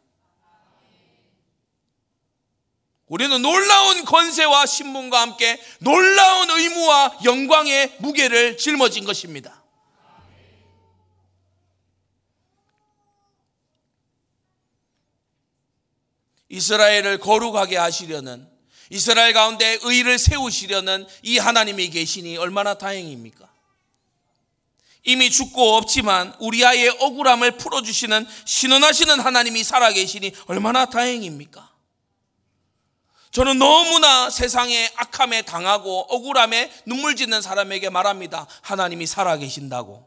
우리는 3.10 3.42
놀라운 3.42 4.04
권세와 4.04 4.66
신분과 4.66 5.20
함께 5.20 5.60
놀라운 5.80 6.48
의무와 6.48 7.18
영광의 7.24 7.96
무게를 7.98 8.56
짊어진 8.56 9.04
것입니다. 9.04 9.64
이스라엘을 16.48 17.18
거룩하게 17.18 17.78
하시려는 17.78 18.48
이스라엘 18.90 19.32
가운데 19.32 19.78
의를 19.82 20.16
세우시려는 20.16 21.04
이 21.22 21.38
하나님이 21.38 21.90
계시니 21.90 22.36
얼마나 22.36 22.74
다행입니까? 22.74 23.50
이미 25.02 25.30
죽고 25.30 25.74
없지만 25.74 26.34
우리아의 26.38 26.90
억울함을 27.00 27.56
풀어주시는 27.56 28.24
신원하시는 28.44 29.18
하나님이 29.18 29.64
살아계시니 29.64 30.32
얼마나 30.46 30.86
다행입니까? 30.86 31.69
저는 33.30 33.58
너무나 33.58 34.28
세상의 34.28 34.90
악함에 34.96 35.42
당하고 35.42 36.00
억울함에 36.08 36.70
눈물 36.84 37.14
짓는 37.14 37.42
사람에게 37.42 37.88
말합니다. 37.88 38.46
하나님이 38.62 39.06
살아계신다고. 39.06 40.04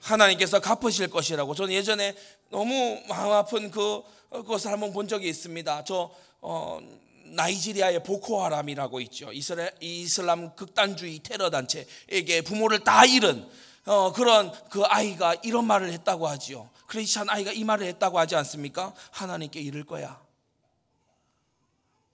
하나님께서 0.00 0.58
갚으실 0.58 1.08
것이라고. 1.10 1.54
저는 1.54 1.72
예전에 1.72 2.16
너무 2.50 3.00
마음 3.08 3.32
아픈 3.32 3.70
그, 3.70 4.02
그것을 4.30 4.72
한번 4.72 4.92
본 4.92 5.06
적이 5.06 5.28
있습니다. 5.28 5.84
저, 5.84 6.10
어, 6.40 6.80
나이지리아의 7.26 8.02
보코하람이라고 8.02 9.00
있죠. 9.02 9.32
이슬람, 9.32 9.68
이슬람 9.80 10.56
극단주의 10.56 11.20
테러 11.20 11.50
단체에게 11.50 12.42
부모를 12.42 12.80
다 12.80 13.04
잃은 13.04 13.48
어, 13.84 14.12
그런 14.12 14.52
그 14.70 14.82
아이가 14.82 15.34
이런 15.42 15.66
말을 15.66 15.92
했다고 15.92 16.26
하지요. 16.26 16.68
크리스찬 16.86 17.30
아이가 17.30 17.52
이 17.52 17.62
말을 17.62 17.86
했다고 17.86 18.18
하지 18.18 18.34
않습니까? 18.36 18.92
하나님께 19.12 19.60
이를 19.60 19.84
거야. 19.84 20.21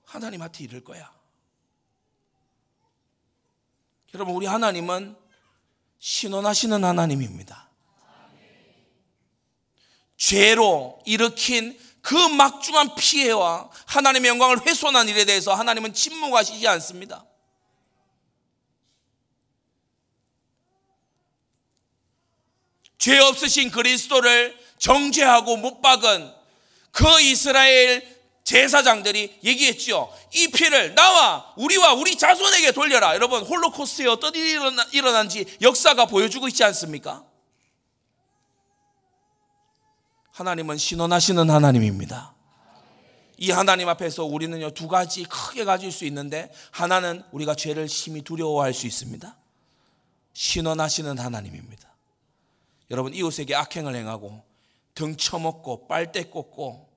하나님 0.08 0.40
한테 0.40 0.64
이를 0.64 0.82
거야. 0.82 1.12
여러분, 4.14 4.34
우리 4.34 4.46
하나님은 4.46 5.14
신원하시는 5.98 6.82
하나님입니다. 6.82 7.68
죄로 10.16 11.00
일으킨 11.04 11.78
그 12.00 12.14
막중한 12.14 12.94
피해와 12.94 13.70
하나님의 13.86 14.30
영광을 14.30 14.66
훼손한 14.66 15.08
일에 15.08 15.26
대해서 15.26 15.52
하나님은 15.52 15.92
침묵하시지 15.92 16.66
않습니다. 16.66 17.26
죄 22.96 23.18
없으신 23.18 23.70
그리스도를 23.70 24.58
정죄하고 24.78 25.58
못 25.58 25.82
박은 25.82 26.34
그 26.92 27.20
이스라엘 27.20 28.17
제사장들이 28.48 29.40
얘기했지요. 29.44 30.08
이 30.32 30.48
피를 30.48 30.94
나와 30.94 31.52
우리와 31.58 31.92
우리 31.92 32.16
자손에게 32.16 32.72
돌려라. 32.72 33.14
여러분 33.14 33.42
홀로코스트에 33.42 34.06
어떤 34.06 34.34
일이 34.34 34.58
일어난지 34.92 35.44
역사가 35.60 36.06
보여주고 36.06 36.48
있지 36.48 36.64
않습니까? 36.64 37.26
하나님은 40.32 40.78
신원하시는 40.78 41.50
하나님입니다. 41.50 42.34
이 43.36 43.50
하나님 43.50 43.86
앞에서 43.90 44.24
우리는요 44.24 44.70
두 44.70 44.88
가지 44.88 45.24
크게 45.24 45.66
가질 45.66 45.92
수 45.92 46.06
있는데 46.06 46.50
하나는 46.70 47.22
우리가 47.32 47.54
죄를 47.54 47.86
심히 47.86 48.22
두려워할 48.22 48.72
수 48.72 48.86
있습니다. 48.86 49.36
신원하시는 50.32 51.18
하나님입니다. 51.18 51.94
여러분 52.90 53.12
이웃에게 53.12 53.54
악행을 53.54 53.94
행하고 53.94 54.42
등 54.94 55.18
쳐먹고 55.18 55.86
빨대 55.86 56.24
꽂고 56.24 56.87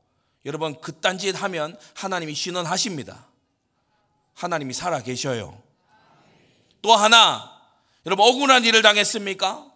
여러분 0.45 0.79
그딴 0.81 1.17
짓 1.17 1.41
하면 1.41 1.77
하나님이 1.93 2.33
신원하십니다. 2.33 3.27
하나님이 4.33 4.73
살아 4.73 5.01
계셔요. 5.01 5.61
또 6.81 6.95
하나 6.95 7.61
여러분 8.05 8.25
억울한 8.27 8.65
일을 8.65 8.81
당했습니까? 8.81 9.67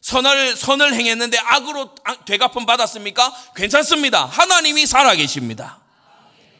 선을, 0.00 0.56
선을 0.56 0.94
행했는데 0.94 1.38
악으로 1.38 1.94
되갚음 2.26 2.66
받았습니까? 2.66 3.52
괜찮습니다. 3.54 4.26
하나님이 4.26 4.86
살아 4.86 5.14
계십니다. 5.14 5.82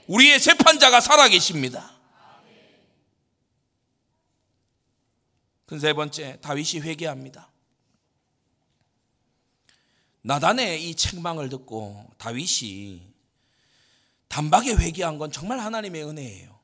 우리의 0.07 0.41
재판자가 0.41 1.01
살아 1.01 1.29
계십니다. 1.29 1.93
세 5.81 5.93
번째, 5.93 6.39
다윗이 6.41 6.81
회개합니다. 6.83 7.51
나단의 10.23 10.89
이 10.89 10.95
책망을 10.95 11.49
듣고 11.49 12.09
다윗이 12.17 13.14
단박에 14.35 14.73
회개한 14.73 15.19
건 15.19 15.31
정말 15.31 15.61
하나님의 15.61 16.03
은혜예요. 16.03 16.59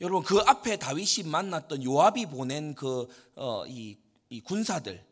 여러분 0.00 0.22
그 0.22 0.38
앞에 0.38 0.78
다윗이 0.78 1.26
만났던 1.26 1.84
요압이 1.84 2.24
보낸 2.24 2.74
그이 2.74 3.06
어, 3.36 3.66
이 3.66 4.40
군사들 4.44 5.04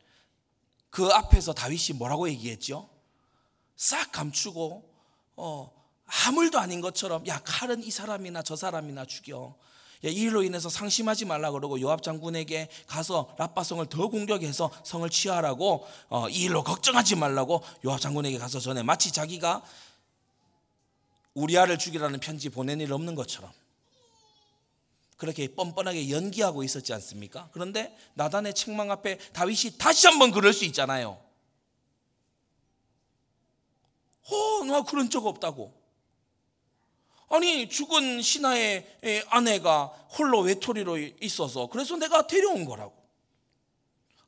그 0.89 1.09
앞에서 1.09 1.53
다윗이 1.53 1.99
뭐라고 1.99 2.31
얘기했죠? 2.31 2.89
싹 3.77 4.11
감추고 4.13 4.91
어, 5.37 5.71
아무 6.25 6.43
일도 6.45 6.59
아닌 6.59 6.81
것처럼 6.81 7.27
야 7.27 7.39
칼은 7.45 7.83
이 7.85 7.91
사람이나 7.91 8.41
저 8.41 8.57
사람이나 8.57 9.05
죽여. 9.05 9.57
야, 10.05 10.11
이 10.11 10.15
일로 10.15 10.43
인해서 10.43 10.69
상심하지 10.71 11.25
말라 11.27 11.51
그러고 11.51 11.81
요압 11.81 12.03
장군에게 12.03 12.69
가서 12.87 13.35
라빠성을 13.39 13.85
더 13.87 14.09
공격해서 14.09 14.71
성을 14.85 15.09
취하라고 15.11 15.87
어, 16.09 16.29
이 16.31 16.45
일로 16.45 16.65
걱정하지 16.65 17.17
말라고 17.17 17.63
요압 17.85 18.01
장군에게 18.01 18.39
가서 18.39 18.59
전에 18.59 18.83
마치 18.83 19.13
자기가 19.13 19.63
우리아를 21.37 21.79
죽이라는 21.79 22.19
편지 22.21 22.49
보낸 22.49 22.81
일 22.81 22.93
없는 22.93 23.15
것처럼 23.15 23.53
그렇게 25.17 25.55
뻔뻔하게 25.55 26.11
연기하고 26.11 26.63
있었지 26.65 26.93
않습니까? 26.95 27.49
그런데 27.53 27.97
나단의 28.15 28.55
책망 28.55 28.91
앞에 28.91 29.19
다윗이 29.33 29.79
다시 29.79 30.07
한번 30.07 30.31
그럴 30.31 30.53
수 30.53 30.65
있잖아요. 30.65 31.23
어, 34.29 34.65
나 34.65 34.83
그런 34.83 35.09
적 35.09 35.27
없다고. 35.27 35.73
아니, 37.29 37.69
죽은 37.69 38.23
신하의 38.23 39.25
아내가 39.29 39.87
홀로 40.19 40.41
외톨이로 40.41 40.99
있어서 40.99 41.69
그래서 41.69 41.97
내가 41.97 42.27
데려온 42.27 42.65
거라고. 42.65 42.95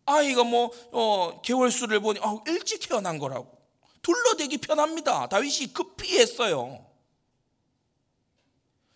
아이가 0.07 0.43
뭐, 0.45 0.71
어, 0.93 1.41
개월수를 1.43 2.01
보니, 2.01 2.21
어, 2.21 2.43
일찍 2.47 2.89
태어난 2.89 3.19
거라고. 3.19 3.59
둘러대기 4.01 4.59
편합니다. 4.59 5.29
다윗이 5.29 5.73
급히 5.75 6.19
했어요. 6.19 6.88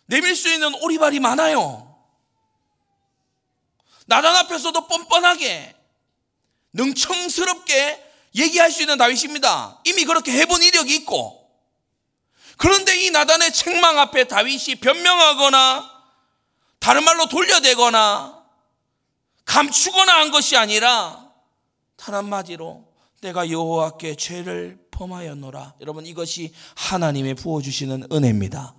내밀 0.06 0.36
수 0.36 0.52
있는 0.52 0.74
오리발이 0.82 1.20
많아요. 1.20 1.88
나단 4.06 4.34
앞에서도 4.36 4.86
뻔뻔하게 4.88 5.76
능청스럽게 6.72 8.10
얘기할 8.34 8.70
수 8.70 8.82
있는 8.82 8.98
다윗입니다. 8.98 9.80
이미 9.84 10.04
그렇게 10.04 10.32
해본 10.32 10.62
이력이 10.62 10.94
있고. 10.96 11.38
그런데 12.56 12.94
이 13.04 13.10
나단의 13.10 13.52
책망 13.52 13.98
앞에 13.98 14.24
다윗이 14.24 14.76
변명하거나 14.80 15.90
다른 16.78 17.04
말로 17.04 17.26
돌려대거나 17.26 18.42
감추거나 19.44 20.20
한 20.20 20.30
것이 20.30 20.56
아니라 20.56 21.30
단 21.96 22.14
한마디로 22.14 22.92
내가 23.20 23.50
여호와께 23.50 24.16
죄를 24.16 24.78
범하였노라. 24.90 25.74
여러분 25.80 26.06
이것이 26.06 26.52
하나님의 26.76 27.34
부어 27.34 27.62
주시는 27.62 28.08
은혜입니다. 28.12 28.74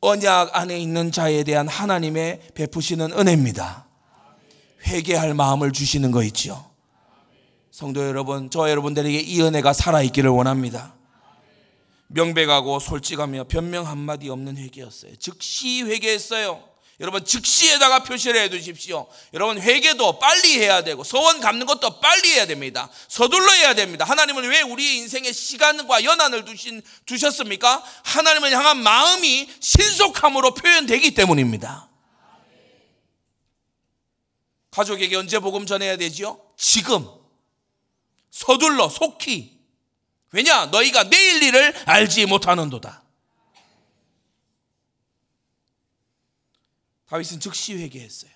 언약 0.00 0.56
안에 0.56 0.78
있는 0.78 1.10
자에 1.10 1.44
대한 1.44 1.66
하나님의 1.68 2.40
베푸시는 2.54 3.12
은혜입니다. 3.12 3.86
회개할 4.86 5.34
마음을 5.34 5.72
주시는 5.72 6.10
거 6.10 6.22
있죠. 6.24 6.70
성도 7.70 8.06
여러분, 8.06 8.50
저 8.50 8.70
여러분들에게 8.70 9.18
이 9.18 9.40
은혜가 9.42 9.72
살아있기를 9.72 10.30
원합니다. 10.30 10.94
명백하고 12.08 12.78
솔직하며 12.78 13.44
변명 13.44 13.86
한마디 13.86 14.28
없는 14.30 14.56
회개였어요. 14.56 15.16
즉시 15.16 15.82
회개했어요. 15.82 16.62
여러분 17.00 17.24
즉시에다가 17.24 18.02
표시를 18.02 18.40
해 18.40 18.48
두십시오. 18.48 19.06
여러분 19.32 19.60
회개도 19.60 20.18
빨리 20.18 20.58
해야 20.58 20.82
되고 20.82 21.04
소원 21.04 21.40
갚는 21.40 21.64
것도 21.66 22.00
빨리 22.00 22.32
해야 22.32 22.46
됩니다. 22.46 22.90
서둘러 23.06 23.52
해야 23.52 23.74
됩니다. 23.74 24.04
하나님은 24.04 24.48
왜 24.48 24.62
우리 24.62 24.96
인생에 24.96 25.30
시간과 25.32 26.02
연한을 26.02 26.44
두신 26.44 26.82
두셨습니까? 27.06 27.84
하나님을 28.02 28.50
향한 28.50 28.82
마음이 28.82 29.48
신속함으로 29.60 30.54
표현되기 30.54 31.12
때문입니다. 31.12 31.88
가족에게 34.72 35.14
언제 35.16 35.38
복음 35.38 35.66
전해야 35.66 35.96
되지요? 35.96 36.40
지금 36.56 37.06
서둘러 38.32 38.88
속히 38.88 39.56
왜냐 40.32 40.66
너희가 40.66 41.04
내일 41.04 41.42
일을 41.44 41.74
알지 41.86 42.26
못하는도다. 42.26 43.07
다윗은 47.08 47.40
즉시 47.40 47.74
회개했어요. 47.74 48.30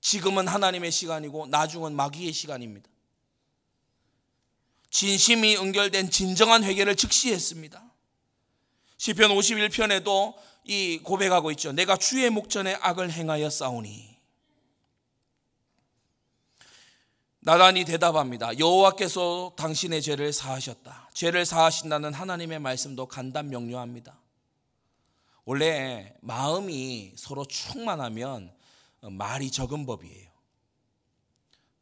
지금은 0.00 0.46
하나님의 0.46 0.92
시간이고 0.92 1.46
나중은 1.46 1.94
마귀의 1.94 2.32
시간입니다. 2.32 2.88
진심이 4.90 5.56
응결된 5.56 6.10
진정한 6.10 6.62
회개를 6.62 6.94
즉시 6.94 7.32
했습니다. 7.32 7.82
시편 8.98 9.30
51편에도 9.30 10.34
이 10.64 10.98
고백하고 11.02 11.50
있죠. 11.52 11.72
내가 11.72 11.96
주의 11.96 12.28
목전에 12.30 12.74
악을 12.74 13.10
행하여 13.10 13.50
싸우니. 13.50 14.14
나단이 17.40 17.84
대답합니다. 17.84 18.58
여호와께서 18.58 19.54
당신의 19.56 20.00
죄를 20.00 20.32
사하셨다. 20.32 21.10
죄를 21.12 21.44
사하신다는 21.44 22.14
하나님의 22.14 22.58
말씀도 22.58 23.06
간단 23.06 23.50
명료합니다. 23.50 24.18
원래 25.44 26.14
마음이 26.20 27.12
서로 27.16 27.44
충만하면 27.44 28.54
말이 29.02 29.50
적은 29.50 29.84
법이에요. 29.84 30.30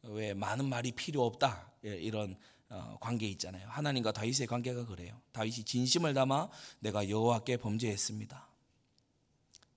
왜 0.03 0.33
많은 0.33 0.67
말이 0.67 0.91
필요 0.91 1.25
없다 1.25 1.71
예, 1.85 1.95
이런 1.95 2.37
어, 2.69 2.97
관계 2.99 3.27
있잖아요. 3.27 3.67
하나님과 3.69 4.11
다윗의 4.11 4.47
관계가 4.47 4.85
그래요. 4.85 5.21
다윗이 5.31 5.63
진심을 5.63 6.13
담아 6.13 6.49
내가 6.79 7.07
여호와께 7.07 7.57
범죄했습니다. 7.57 8.47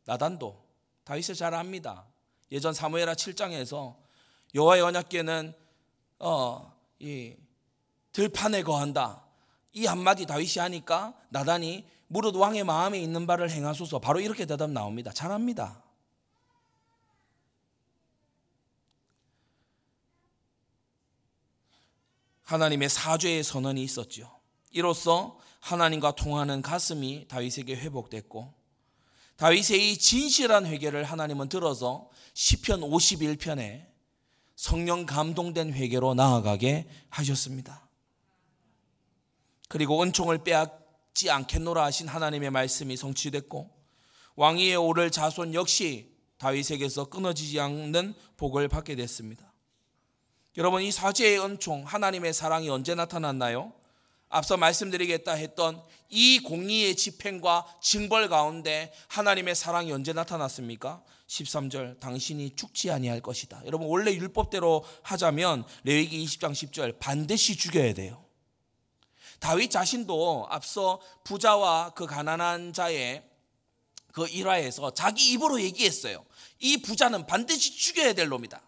나단도 0.05 0.65
다윗을 1.05 1.35
잘 1.35 1.55
압니다. 1.55 2.07
예전 2.51 2.73
사무엘하 2.73 3.15
7장에서 3.15 3.97
여호와의 4.55 4.83
언약궤는 4.83 5.53
어, 6.21 6.75
이 6.99 7.37
들판에 8.13 8.63
거한다. 8.63 9.23
이 9.73 9.85
한마디 9.85 10.25
다윗이 10.25 10.55
하니까 10.59 11.15
나단이 11.29 11.87
무릇 12.09 12.37
왕의 12.37 12.65
마음에 12.65 13.01
있는 13.01 13.27
바를 13.27 13.51
행하소서 13.51 13.99
바로 13.99 14.21
이렇게 14.21 14.47
대답 14.47 14.71
나옵니다. 14.71 15.13
잘합니다. 15.13 15.83
하나님의 22.43 22.89
사죄의 22.89 23.43
선언이 23.43 23.83
있었지요. 23.83 24.31
이로써 24.71 25.39
하나님과 25.61 26.13
통하는 26.13 26.63
가슴이 26.63 27.27
다윗에게 27.27 27.75
회복됐고 27.75 28.55
다윗의 29.37 29.93
이 29.93 29.99
진실한 29.99 30.65
회개를 30.65 31.05
하나님은 31.05 31.49
들어서 31.49 32.09
시편 32.35 32.81
51편에 32.81 33.87
성령 34.55 35.07
감동된 35.07 35.73
회개로 35.75 36.15
나아가게 36.15 36.89
하셨습니다. 37.11 37.89
그리고 39.69 40.03
은총을 40.03 40.45
빼앗 40.45 40.86
지 41.17 41.31
않겠노라 41.31 41.83
하신 41.85 42.09
하나님의 42.09 42.51
말씀이 42.51 42.95
성취됐고 42.95 43.71
왕위에 44.35 44.75
오를 44.75 45.11
자손 45.11 45.55
역시 45.55 46.15
다윗에게서 46.37 47.07
끊어지지 47.07 47.59
않는 47.59 48.15
복을 48.37 48.69
받게 48.69 48.97
됐습니다. 48.97 49.51
여러분 50.59 50.83
이 50.83 50.93
사죄의 50.93 51.41
은총 51.43 51.85
하나님의 51.87 52.35
사랑이 52.35 52.69
언제 52.69 52.95
나타났나요? 52.95 53.73
앞서 54.29 54.59
말씀드리겠다 54.59 55.33
했던 55.33 55.83
이 56.11 56.39
공의의 56.41 56.97
집행과 56.97 57.65
징벌 57.81 58.29
가운데 58.29 58.93
하나님의 59.09 59.55
사랑이 59.55 59.93
언제 59.93 60.13
나타났습니까? 60.13 61.03
13절 61.29 61.99
당신이 61.99 62.57
죽지 62.57 62.91
아니할 62.91 63.23
것이다. 63.23 63.63
여러분 63.65 63.89
원래 63.89 64.13
율법대로 64.13 64.85
하자면 65.03 65.65
레위기 65.85 66.23
20장 66.27 66.53
10절 66.53 66.99
반드시 66.99 67.57
죽여야 67.57 67.95
돼요. 67.95 68.26
다윗 69.39 69.71
자신도 69.71 70.47
앞서 70.51 71.01
부자와 71.25 71.91
그 71.91 72.07
가난한 72.07 72.73
자의 72.73 73.23
그 74.13 74.27
일화에서 74.27 74.95
자기 74.95 75.33
입으로 75.33 75.61
얘기했어요. 75.61 76.25
이 76.59 76.79
부자는 76.79 77.27
반드시 77.27 77.77
죽여야 77.77 78.15
될 78.15 78.29
놈이다. 78.29 78.63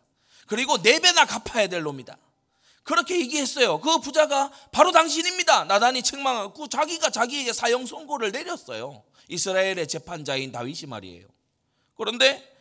그리고 0.46 0.80
네 0.82 0.98
배나 0.98 1.24
갚아야 1.24 1.68
될 1.68 1.82
놈이다. 1.82 2.18
그렇게 2.82 3.20
얘기했어요. 3.20 3.80
그 3.80 3.98
부자가 3.98 4.50
바로 4.72 4.92
당신입니다. 4.92 5.64
나단이 5.64 6.02
책망하고 6.02 6.68
자기가 6.68 7.10
자기에게 7.10 7.52
사형 7.52 7.86
선고를 7.86 8.32
내렸어요. 8.32 9.04
이스라엘의 9.28 9.86
재판자인 9.88 10.52
다윗이 10.52 10.82
말이에요. 10.86 11.26
그런데 11.96 12.56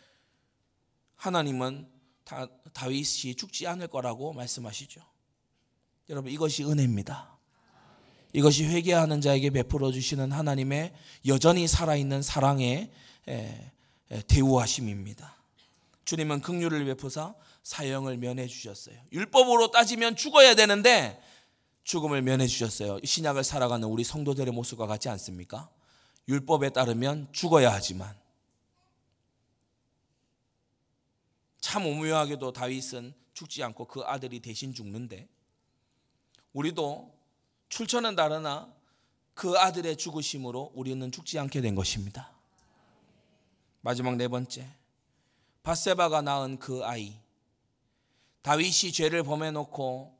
하나님은 1.15 1.89
다, 2.25 2.47
다윗이 2.73 3.35
죽지 3.35 3.67
않을 3.67 3.87
거라고 3.87 4.33
말씀하시죠. 4.33 5.01
여러분 6.09 6.31
이것이 6.31 6.63
은혜입니다. 6.63 7.36
이것이 8.37 8.65
회개하는 8.65 9.19
자에게 9.19 9.49
베풀어 9.49 9.91
주시는 9.91 10.31
하나님의 10.31 10.93
여전히 11.25 11.67
살아있는 11.67 12.21
사랑의 12.21 12.91
대우하심입니다. 14.27 15.35
주님은 16.05 16.41
긍휼을 16.41 16.85
베푸사 16.85 17.33
사형을 17.63 18.17
면해 18.17 18.45
주셨어요. 18.45 18.95
율법으로 19.11 19.71
따지면 19.71 20.15
죽어야 20.15 20.53
되는데 20.53 21.19
죽음을 21.83 22.21
면해 22.21 22.45
주셨어요. 22.45 22.99
신약을 23.03 23.43
살아가는 23.43 23.87
우리 23.87 24.03
성도들의 24.03 24.53
모습과 24.53 24.85
같지 24.85 25.09
않습니까? 25.09 25.71
율법에 26.27 26.69
따르면 26.69 27.29
죽어야 27.31 27.73
하지만 27.73 28.15
참 31.59 31.87
오묘하게도 31.87 32.53
다윗은 32.53 33.15
죽지 33.33 33.63
않고 33.63 33.85
그 33.85 34.01
아들이 34.01 34.41
대신 34.41 34.75
죽는데 34.75 35.27
우리도 36.53 37.16
출처는 37.69 38.15
다르나 38.15 38.73
그 39.33 39.57
아들의 39.57 39.97
죽으심으로 39.97 40.71
우리는 40.73 41.11
죽지 41.11 41.37
않게 41.39 41.61
된 41.61 41.75
것입니다. 41.75 42.31
마지막 43.81 44.15
네 44.15 44.27
번째 44.27 44.67
바세바가 45.63 46.21
낳은 46.21 46.59
그 46.59 46.83
아이 46.83 47.19
다윗이 48.41 48.91
죄를 48.93 49.23
범해놓고 49.23 50.17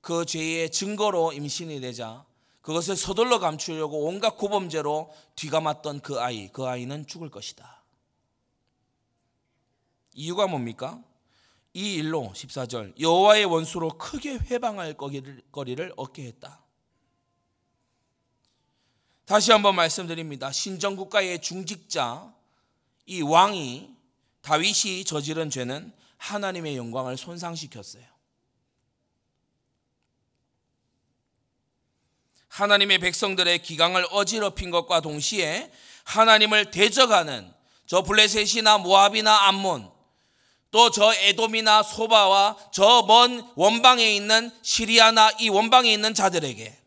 그 0.00 0.24
죄의 0.24 0.70
증거로 0.70 1.32
임신이 1.32 1.80
되자 1.80 2.24
그것을 2.62 2.96
서둘러 2.96 3.38
감추려고 3.38 4.06
온갖 4.06 4.36
고범죄로 4.36 5.12
뒤감았던 5.36 6.00
그 6.00 6.18
아이, 6.20 6.48
그 6.48 6.66
아이는 6.66 7.06
죽을 7.06 7.30
것이다. 7.30 7.84
이유가 10.14 10.46
뭡니까? 10.46 11.00
이 11.74 11.94
일로 11.94 12.32
14절 12.34 12.98
여호와의 12.98 13.44
원수로 13.44 13.98
크게 13.98 14.38
회방할 14.38 14.94
거리를 14.94 15.92
얻게 15.96 16.24
했다. 16.24 16.65
다시 19.26 19.50
한번 19.50 19.74
말씀드립니다. 19.74 20.52
신정국가의 20.52 21.42
중직자 21.42 22.32
이 23.06 23.22
왕이 23.22 23.90
다윗이 24.42 25.04
저지른 25.04 25.50
죄는 25.50 25.92
하나님의 26.16 26.76
영광을 26.76 27.16
손상시켰어요. 27.16 28.04
하나님의 32.48 32.98
백성들의 32.98 33.62
기강을 33.62 34.06
어지럽힌 34.12 34.70
것과 34.70 35.00
동시에 35.00 35.70
하나님을 36.04 36.70
대적하는 36.70 37.52
저 37.86 38.02
블레셋이나 38.02 38.78
모압이나 38.78 39.48
암몬 39.48 39.90
또 40.70 40.90
저 40.90 41.12
에돔이나 41.14 41.82
소바와 41.82 42.70
저 42.72 43.02
먼 43.02 43.50
원방에 43.56 44.14
있는 44.14 44.50
시리아나 44.62 45.32
이 45.40 45.48
원방에 45.48 45.92
있는 45.92 46.14
자들에게 46.14 46.85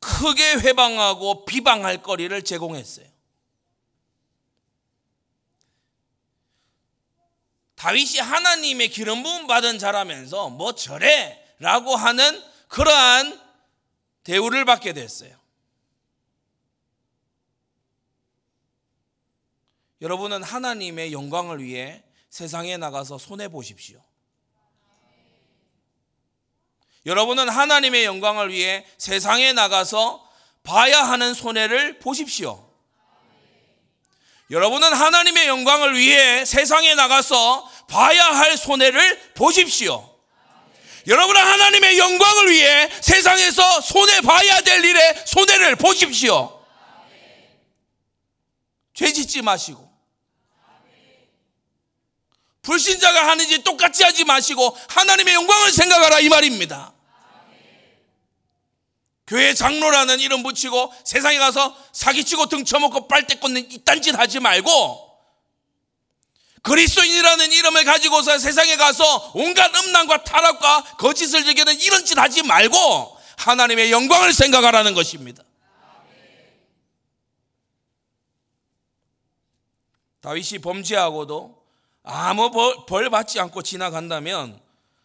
크게 0.00 0.54
회방하고 0.54 1.44
비방할 1.44 2.02
거리를 2.02 2.42
제공했어요. 2.42 3.06
다윗이 7.76 8.18
하나님의 8.18 8.88
기름 8.88 9.22
부음 9.22 9.46
받은 9.46 9.78
자라면서 9.78 10.50
뭐 10.50 10.74
저래 10.74 11.42
라고 11.58 11.96
하는 11.96 12.42
그러한 12.68 13.40
대우를 14.22 14.64
받게 14.64 14.92
됐어요. 14.92 15.38
여러분은 20.02 20.42
하나님의 20.42 21.12
영광을 21.12 21.62
위해 21.62 22.02
세상에 22.30 22.76
나가서 22.76 23.18
손해 23.18 23.48
보십시오. 23.48 24.02
여러분은 27.06 27.48
하나님의 27.48 28.04
영광을 28.04 28.50
위해 28.52 28.84
세상에 28.98 29.52
나가서 29.52 30.28
봐야 30.62 31.02
하는 31.02 31.34
손해를 31.34 31.98
보십시오. 31.98 32.68
여러분은 34.50 34.92
하나님의 34.92 35.46
영광을 35.46 35.96
위해 35.96 36.44
세상에 36.44 36.94
나가서 36.94 37.70
봐야 37.88 38.24
할 38.24 38.56
손해를 38.56 39.32
보십시오. 39.34 40.06
여러분은 41.06 41.40
하나님의 41.40 41.98
영광을 41.98 42.50
위해 42.50 42.90
세상에서 43.00 43.80
손해 43.80 44.20
봐야 44.20 44.60
될 44.60 44.84
일에 44.84 45.24
손해를 45.24 45.76
보십시오. 45.76 46.64
죄 48.92 49.12
짓지 49.12 49.40
마시고. 49.40 49.89
불신자가 52.62 53.28
하는지 53.28 53.62
똑같이 53.62 54.02
하지 54.02 54.24
마시고 54.24 54.76
하나님의 54.88 55.34
영광을 55.34 55.72
생각하라 55.72 56.20
이 56.20 56.28
말입니다. 56.28 56.92
교회 59.26 59.54
장로라는 59.54 60.18
이름 60.20 60.42
붙이고 60.42 60.92
세상에 61.04 61.38
가서 61.38 61.76
사기치고 61.92 62.46
등쳐먹고 62.46 63.06
빨대 63.06 63.36
꽂는 63.36 63.70
이딴 63.70 64.02
짓 64.02 64.18
하지 64.18 64.40
말고 64.40 65.08
그리스도인이라는 66.62 67.52
이름을 67.52 67.84
가지고서 67.84 68.38
세상에 68.38 68.76
가서 68.76 69.30
온갖 69.34 69.74
음란과 69.74 70.24
타락과 70.24 70.96
거짓을 70.98 71.44
즐기는 71.44 71.80
이런 71.80 72.04
짓 72.04 72.18
하지 72.18 72.42
말고 72.42 73.18
하나님의 73.38 73.92
영광을 73.92 74.32
생각하라는 74.32 74.94
것입니다. 74.94 75.42
다윗이 80.20 80.58
범죄하고도 80.58 81.59
아무 82.02 82.50
벌 82.86 83.10
받지 83.10 83.38
않고 83.40 83.62
지나간다면 83.62 84.60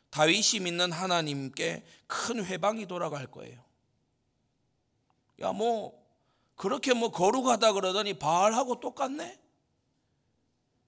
다윗이 0.09 0.61
믿는 0.61 0.91
하나님께 0.91 1.83
큰 2.07 2.45
회방이 2.45 2.85
돌아갈 2.85 3.27
거예요. 3.27 3.59
야, 5.41 5.51
뭐, 5.51 6.01
그렇게 6.55 6.93
뭐 6.93 7.11
거룩하다 7.11 7.73
그러더니 7.73 8.13
바알하고 8.13 8.79
똑같네? 8.79 9.37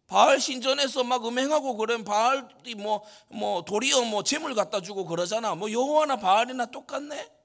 바알 0.07 0.39
신전에서 0.39 1.03
막 1.03 1.25
음행하고 1.25 1.75
그런 1.75 2.05
바알이 2.05 2.75
뭐, 2.75 3.03
뭐, 3.27 3.65
도리어 3.65 4.03
뭐 4.03 4.23
재물 4.23 4.55
갖다 4.55 4.79
주고 4.79 5.05
그러잖아. 5.05 5.55
뭐 5.55 5.69
여호와나 5.69 6.15
바알이나 6.15 6.67
똑같네? 6.67 7.36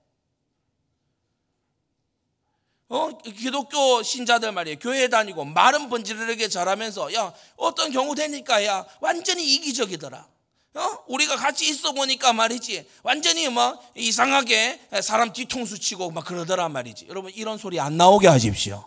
어, 2.92 3.08
기독교 3.16 4.02
신자들 4.02 4.52
말이에요. 4.52 4.78
교회 4.78 5.08
다니고 5.08 5.46
말은 5.46 5.88
번지르르게 5.88 6.48
잘하면서 6.48 7.14
야, 7.14 7.32
어떤 7.56 7.90
경우 7.90 8.14
되니까 8.14 8.66
야, 8.66 8.84
완전히 9.00 9.54
이기적이더라. 9.54 10.28
어? 10.74 11.04
우리가 11.08 11.36
같이 11.36 11.66
있어 11.68 11.92
보니까 11.92 12.34
말이지. 12.34 12.86
완전히 13.02 13.48
뭐 13.48 13.78
이상하게 13.94 14.88
사람 15.02 15.32
뒤통수 15.32 15.78
치고 15.78 16.10
막 16.10 16.26
그러더란 16.26 16.70
말이지. 16.70 17.06
여러분 17.08 17.32
이런 17.34 17.56
소리 17.56 17.80
안 17.80 17.96
나오게 17.96 18.28
하십시오. 18.28 18.86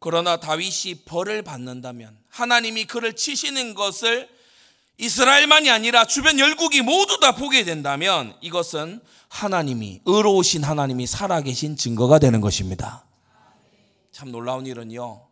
그러나 0.00 0.38
다윗이 0.38 1.04
벌을 1.06 1.40
받는다면 1.40 2.18
하나님이 2.28 2.84
그를 2.84 3.16
치시는 3.16 3.72
것을 3.74 4.35
이스라엘만이 4.98 5.70
아니라 5.70 6.06
주변 6.06 6.38
열국이 6.38 6.80
모두 6.80 7.20
다 7.20 7.32
보게 7.34 7.64
된다면 7.64 8.34
이것은 8.40 9.00
하나님이 9.28 10.00
의로우신 10.06 10.64
하나님이 10.64 11.06
살아계신 11.06 11.76
증거가 11.76 12.18
되는 12.18 12.40
것입니다. 12.40 13.04
참 14.10 14.32
놀라운 14.32 14.66
일은요. 14.66 15.26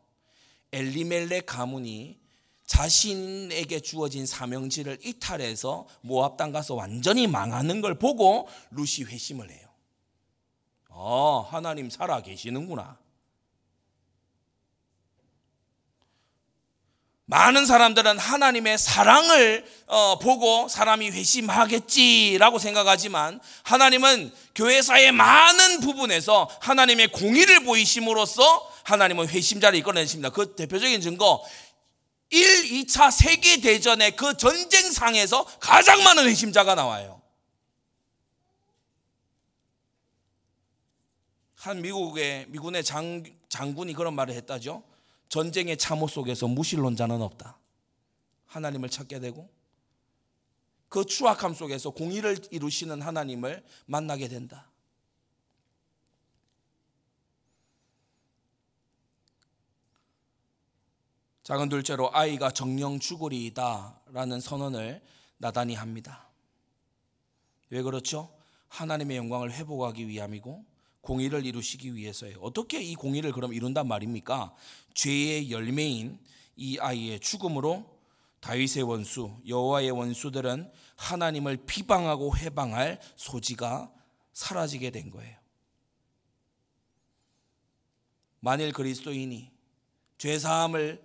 엘리멜렉 0.73 1.47
가문이 1.47 2.19
자신에게 2.67 3.81
주어진 3.81 4.27
사명지를 4.27 4.99
이탈해서 5.05 5.87
모압 6.03 6.37
땅 6.37 6.53
가서 6.53 6.75
완전히 6.75 7.27
망하는 7.27 7.81
걸 7.81 7.99
보고 7.99 8.49
루시 8.71 9.05
회심을 9.05 9.51
해요. 9.51 9.67
어, 10.91 11.47
하나님 11.51 11.89
살아 11.89 12.21
계시는구나. 12.21 12.99
많은 17.27 17.65
사람들은 17.65 18.19
하나님의 18.19 18.77
사랑을 18.77 19.65
어, 19.87 20.19
보고 20.19 20.69
사람이 20.69 21.11
회심하겠지라고 21.11 22.59
생각하지만 22.59 23.41
하나님은 23.63 24.31
교회사의 24.55 25.13
많은 25.13 25.81
부분에서 25.81 26.51
하나님의 26.61 27.09
공의를 27.09 27.61
보이심으로써 27.65 28.71
하나님은 28.85 29.29
회심자를 29.29 29.79
이끌어내십니다. 29.79 30.31
그 30.31 30.55
대표적인 30.55 31.01
증거 31.01 31.43
1, 32.29 32.85
2차 32.85 33.11
세계대전의 33.11 34.17
그 34.17 34.37
전쟁상에서 34.37 35.45
가장 35.61 36.03
많은 36.03 36.29
회심자가 36.29 36.75
나와요. 36.75 37.23
한 41.55 41.81
미국의 41.81 42.47
미군의 42.49 42.85
장, 42.85 43.25
장군이 43.49 43.95
그런 43.95 44.15
말을 44.15 44.35
했다죠. 44.35 44.83
전쟁의 45.35 45.77
참호 45.79 46.07
속에서 46.07 46.47
무신론자는 46.47 47.21
없다. 47.21 47.59
하나님을 48.47 48.89
찾게 48.89 49.19
되고 49.19 49.51
그 50.89 51.05
추악함 51.05 51.55
속에서 51.55 51.91
공의를 51.91 52.39
이루시는 52.53 53.03
하나님을 53.03 53.65
만나게 53.87 54.29
된다. 54.29 54.71
작은 61.43 61.69
둘째로 61.69 62.15
아이가 62.15 62.53
정령 62.53 63.01
죽으리이다라는 63.01 64.39
선언을 64.39 65.03
나단이 65.39 65.75
합니다. 65.75 66.29
왜 67.71 67.83
그렇죠? 67.83 68.33
하나님의 68.69 69.17
영광을 69.17 69.51
회복하기 69.51 70.07
위함이고 70.07 70.65
공의를 71.05 71.45
이루시기 71.47 71.95
위해서예요. 71.95 72.39
어떻게 72.41 72.83
이 72.83 72.95
공의를 72.95 73.33
그럼 73.33 73.53
이룬단 73.53 73.87
말입니까? 73.87 74.55
죄의 74.95 75.51
열매인 75.51 76.19
이 76.57 76.79
아이의 76.79 77.21
죽음으로 77.21 77.95
다윗의 78.41 78.83
원수, 78.83 79.35
여호와의 79.47 79.91
원수들은 79.91 80.71
하나님을 80.97 81.65
비방하고 81.67 82.37
회방할 82.37 83.01
소지가 83.17 83.93
사라지게 84.33 84.91
된 84.91 85.11
거예요. 85.11 85.37
만일 88.41 88.73
그리스도인이 88.73 89.51
죄 90.19 90.39
사함을 90.39 91.03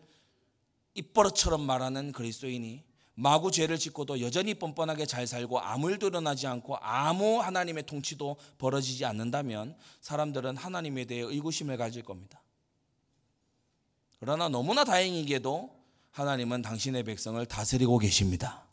입버릇처럼 0.96 1.62
말하는 1.62 2.12
그리스도인이 2.12 2.84
마구 3.20 3.52
죄를 3.52 3.78
짓고도 3.78 4.22
여전히 4.22 4.54
뻔뻔하게 4.54 5.06
잘 5.06 5.28
살고 5.28 5.60
아무 5.60 5.92
일도 5.92 6.08
일어나지 6.08 6.48
않고 6.48 6.78
아무 6.78 7.42
하나님의 7.42 7.86
통치도 7.86 8.38
벌어지지 8.58 9.04
않는다면 9.04 9.76
사람들은 10.00 10.56
하나님에 10.56 11.04
대해 11.04 11.22
의구심을 11.24 11.76
가질 11.76 12.04
겁니다. 12.04 12.42
그러나 14.22 14.48
너무나 14.48 14.86
다행이게도 14.86 15.70
하나님은 16.12 16.62
당신의 16.62 17.04
백성을 17.04 17.46
다스리고 17.46 17.98
계십니다. 17.98 18.66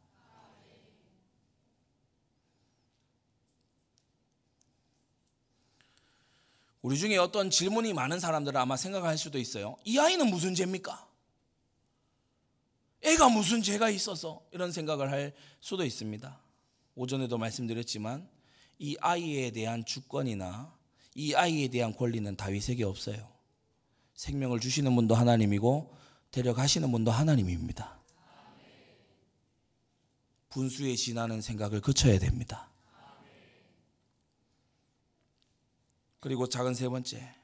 우리 6.82 6.96
중에 6.96 7.16
어떤 7.16 7.50
질문이 7.50 7.94
많은 7.94 8.20
사람들은 8.20 8.60
아마 8.60 8.76
생각할 8.76 9.18
수도 9.18 9.40
있어요. 9.40 9.76
이 9.84 9.98
아이는 9.98 10.30
무슨 10.30 10.54
죄입니까? 10.54 11.15
애가 13.06 13.28
무슨 13.28 13.62
죄가 13.62 13.88
있어서 13.90 14.44
이런 14.50 14.72
생각을 14.72 15.12
할 15.12 15.32
수도 15.60 15.84
있습니다. 15.84 16.40
오전에도 16.96 17.38
말씀드렸지만 17.38 18.28
이 18.80 18.96
아이에 19.00 19.52
대한 19.52 19.84
주권이나 19.84 20.76
이 21.14 21.32
아이에 21.34 21.68
대한 21.68 21.94
권리는 21.94 22.36
다윗에게 22.36 22.82
없어요. 22.82 23.32
생명을 24.14 24.58
주시는 24.58 24.94
분도 24.96 25.14
하나님이고 25.14 25.96
데려가시는 26.32 26.90
분도 26.90 27.12
하나님입니다. 27.12 27.96
분수에 30.48 30.96
지나는 30.96 31.40
생각을 31.40 31.80
그쳐야 31.80 32.18
됩니다. 32.18 32.70
그리고 36.18 36.48
작은 36.48 36.74
세 36.74 36.88
번째, 36.88 37.34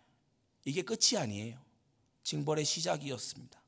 이게 0.64 0.82
끝이 0.82 1.16
아니에요. 1.16 1.60
징벌의 2.24 2.64
시작이었습니다. 2.64 3.61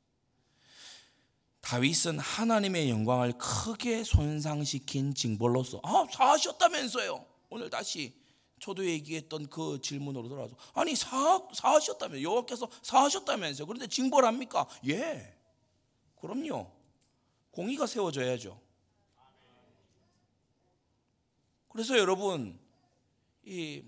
다윗은 1.65 2.19
하나님의 2.19 2.91
영광을 2.91 3.33
크게 3.39 4.03
손상시킨 4.03 5.15
징벌로서 5.15 5.79
아 5.83 6.05
사하셨다면서요. 6.11 7.25
오늘 7.49 7.71
다시 7.71 8.13
저도 8.59 8.85
얘기했던 8.85 9.47
그 9.47 9.79
질문으로 9.81 10.29
돌아와서 10.29 10.55
아니 10.75 10.95
사 10.95 11.41
사하셨다면 11.53 12.21
여호와께서 12.21 12.69
사하셨다면서요. 12.83 13.65
그런데 13.65 13.87
징벌합니까? 13.87 14.67
예. 14.89 15.35
그럼요. 16.21 16.71
공의가 17.49 17.87
세워져야죠. 17.87 18.61
그래서 21.69 21.97
여러분 21.97 22.59
이 23.45 23.81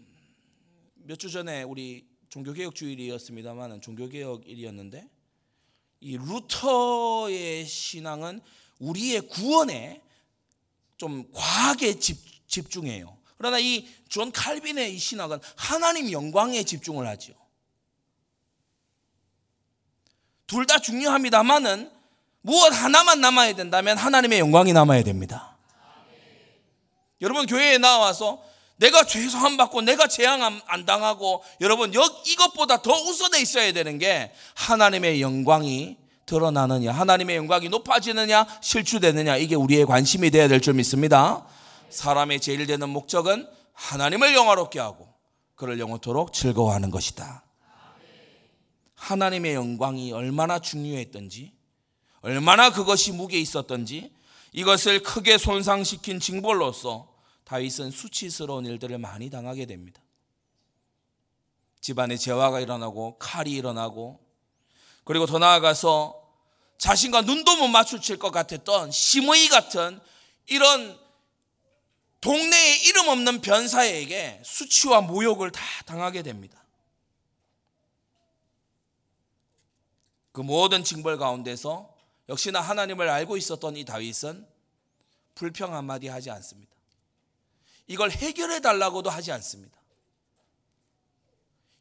몇 1.08 1.18
주 1.18 1.30
전에 1.32 1.64
우리 1.64 2.06
종교개혁 2.28 2.76
주일이었습니다만은 2.76 3.80
종교개혁 3.80 4.46
일이었는데 4.46 5.10
이 6.00 6.18
루터의 6.18 7.66
신앙은 7.66 8.42
우리의 8.80 9.22
구원에 9.22 10.02
좀 10.98 11.30
과하게 11.34 12.00
집, 12.00 12.18
집중해요. 12.48 13.18
그러나 13.38 13.60
이 13.60 13.98
존 14.10 14.32
칼빈의 14.32 14.96
이 14.96 14.98
신학은 14.98 15.40
하나님 15.56 16.12
영광에 16.12 16.64
집중을 16.64 17.08
하죠. 17.08 17.34
둘다 20.48 20.80
중요합니다만은 20.80 21.92
무엇 22.42 22.72
하나만 22.74 23.20
남아야 23.20 23.54
된다면 23.54 23.98
하나님의 23.98 24.40
영광이 24.40 24.72
남아야 24.72 25.04
됩니다. 25.04 25.58
여러분 27.20 27.46
교회에 27.48 27.78
나와서 27.78 28.42
내가 28.78 29.04
죄송함 29.04 29.58
받고 29.58 29.82
내가 29.82 30.08
재앙 30.08 30.42
안 30.66 30.86
당하고 30.86 31.44
여러분 31.62 31.92
이것보다 32.26 32.82
더 32.82 32.92
우선에 32.92 33.42
있어야 33.42 33.72
되는 33.74 33.98
게 33.98 34.32
하나님의 34.56 35.22
영광이 35.22 35.98
드러나느냐 36.26 36.92
하나님의 36.92 37.38
영광이 37.38 37.70
높아지느냐 37.70 38.46
실추되느냐 38.62 39.38
이게 39.38 39.56
우리의 39.56 39.86
관심이 39.86 40.30
되어야 40.30 40.48
될 40.48 40.62
줄 40.62 40.74
믿습니다. 40.76 41.46
사람의 41.90 42.40
제일 42.42 42.66
되는 42.68 42.90
목적은 42.90 43.48
하나님을 43.74 44.36
영화롭게 44.36 44.80
하고 44.80 45.08
그를 45.56 45.80
영원토록 45.80 46.34
즐거워하는 46.34 46.92
것이다. 46.92 47.44
하나님의 48.96 49.54
영광이 49.54 50.12
얼마나 50.12 50.60
중요했던지 50.60 51.54
얼마나 52.22 52.72
그것이 52.72 53.12
무게 53.12 53.40
있었던지 53.40 54.12
이것을 54.52 55.02
크게 55.04 55.38
손상시킨 55.38 56.20
징벌로서 56.20 57.08
다윗은 57.48 57.92
수치스러운 57.92 58.66
일들을 58.66 58.98
많이 58.98 59.30
당하게 59.30 59.66
됩니다. 59.66 60.02
집안에 61.80 62.18
재화가 62.18 62.60
일어나고 62.60 63.18
칼이 63.20 63.54
일어나고 63.54 64.20
그리고 65.06 65.26
더 65.26 65.40
나아가서 65.40 66.22
자신과 66.78 67.22
눈도 67.22 67.56
못 67.56 67.70
맞추칠 67.70 68.20
것 68.20 68.32
같았던 68.32 68.92
심의 68.92 69.48
같은 69.48 69.98
이런 70.48 71.00
동네에 72.20 72.80
이름 72.80 73.08
없는 73.08 73.40
변사에게 73.40 74.42
수치와 74.44 75.00
모욕을 75.00 75.50
다 75.52 75.62
당하게 75.86 76.24
됩니다. 76.24 76.62
그 80.34 80.42
모든 80.42 80.84
징벌 80.84 81.18
가운데서 81.18 81.96
역시나 82.28 82.60
하나님을 82.60 83.08
알고 83.08 83.38
있었던 83.38 83.78
이 83.78 83.86
다윗은 83.86 84.46
불평 85.34 85.74
한마디 85.74 86.10
하지 86.10 86.30
않습니다. 86.30 86.77
이걸 87.88 88.12
해결해 88.12 88.60
달라고도 88.60 89.10
하지 89.10 89.32
않습니다. 89.32 89.78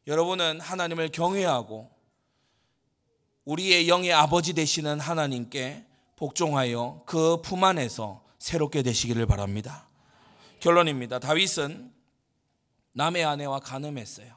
여러분은 0.07 0.61
하나님을 0.61 1.09
경외하고 1.11 1.91
우리의 3.45 3.87
영의 3.89 4.13
아버지 4.13 4.53
되시는 4.53 4.99
하나님께 4.99 5.85
복종하여 6.15 7.03
그 7.05 7.41
품 7.41 7.63
안에서 7.63 8.23
새롭게 8.39 8.83
되시기를 8.83 9.25
바랍니다. 9.25 9.87
결론입니다. 10.59 11.19
다윗은 11.19 11.93
남의 12.93 13.23
아내와 13.25 13.59
간음했어요. 13.59 14.35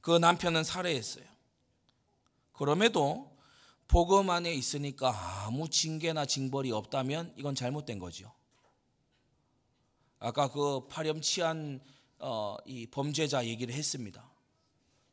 그 0.00 0.16
남편은 0.16 0.64
살해했어요. 0.64 1.24
그럼에도 2.52 3.36
복음 3.88 4.30
안에 4.30 4.52
있으니까 4.52 5.44
아무 5.46 5.68
징계나 5.68 6.26
징벌이 6.26 6.72
없다면 6.72 7.34
이건 7.36 7.54
잘못된 7.54 7.98
거죠. 7.98 8.32
아까 10.20 10.48
그 10.48 10.86
파렴치한 10.88 11.80
어, 12.20 12.56
이 12.66 12.86
범죄자 12.86 13.46
얘기를 13.46 13.74
했습니다. 13.74 14.24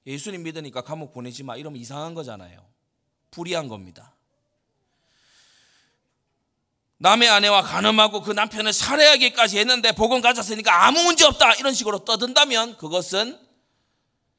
예수님 0.07 0.43
믿으니까 0.43 0.81
감옥 0.81 1.13
보내지 1.13 1.43
마 1.43 1.55
이러면 1.55 1.79
이상한 1.79 2.13
거잖아요. 2.13 2.65
불의한 3.31 3.67
겁니다. 3.67 4.13
남의 6.97 7.29
아내와 7.29 7.61
간음하고 7.61 8.21
그 8.21 8.31
남편을 8.31 8.71
살해하기까지 8.71 9.59
했는데 9.59 9.91
복음 9.91 10.21
가졌으니까 10.21 10.85
아무 10.85 11.03
문제 11.03 11.25
없다 11.25 11.55
이런 11.55 11.73
식으로 11.73 12.05
떠든다면 12.05 12.77
그것은 12.77 13.37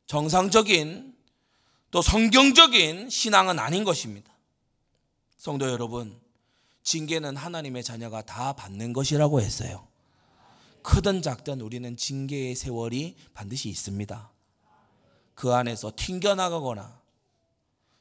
정상적인 0.07 1.15
또 1.91 2.03
성경적인 2.03 3.11
신앙은 3.11 3.59
아닌 3.59 3.85
것입니다. 3.85 4.33
성도 5.37 5.71
여러분, 5.71 6.19
징계는 6.83 7.37
하나님의 7.37 7.85
자녀가 7.85 8.23
다 8.23 8.53
받는 8.53 8.93
것이라고 8.93 9.41
했어요. 9.41 9.86
크든 10.87 11.21
작든 11.21 11.61
우리는 11.63 11.97
징계의 11.97 12.55
세월이 12.55 13.17
반드시 13.35 13.69
있습니다. 13.69 14.31
그 15.35 15.53
안에서 15.53 15.91
튕겨나가거나 15.97 17.01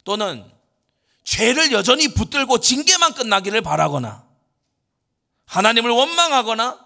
또는 0.03 0.47
죄를 1.23 1.71
여전히 1.71 2.07
붙들고 2.09 2.59
징계만 2.59 3.15
끝나기를 3.15 3.61
바라거나 3.61 4.27
하나님을 5.45 5.89
원망하거나 5.89 6.85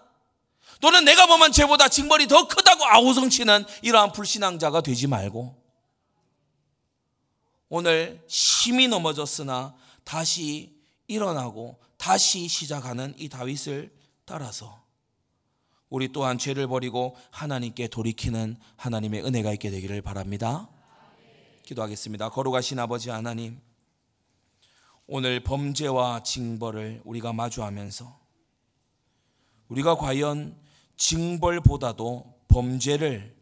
또는 0.79 1.03
내가 1.03 1.27
범한 1.27 1.51
죄보다 1.51 1.89
징벌이 1.89 2.29
더 2.29 2.47
크다고 2.47 2.85
아우성치는 2.85 3.65
이러한 3.81 4.13
불신앙자가 4.13 4.79
되지 4.79 5.07
말고 5.07 5.61
오늘 7.67 8.23
심히 8.29 8.87
넘어졌으나 8.87 9.75
다시 10.05 10.73
일어나고 11.07 11.77
다시 11.97 12.47
시작하는 12.47 13.13
이 13.17 13.27
다윗을 13.27 13.93
따라서 14.23 14.88
우리 15.89 16.11
또한 16.11 16.37
죄를 16.37 16.67
버리고 16.67 17.15
하나님께 17.31 17.87
돌이키는 17.87 18.57
하나님의 18.75 19.25
은혜가 19.25 19.53
있게 19.53 19.71
되기를 19.71 20.01
바랍니다. 20.01 20.69
기도하겠습니다. 21.63 22.29
거룩하신 22.29 22.79
아버지 22.79 23.09
하나님, 23.09 23.59
오늘 25.07 25.43
범죄와 25.43 26.21
징벌을 26.21 27.01
우리가 27.03 27.33
마주하면서 27.33 28.19
우리가 29.69 29.95
과연 29.95 30.55
징벌보다도 30.97 32.39
범죄를 32.47 33.35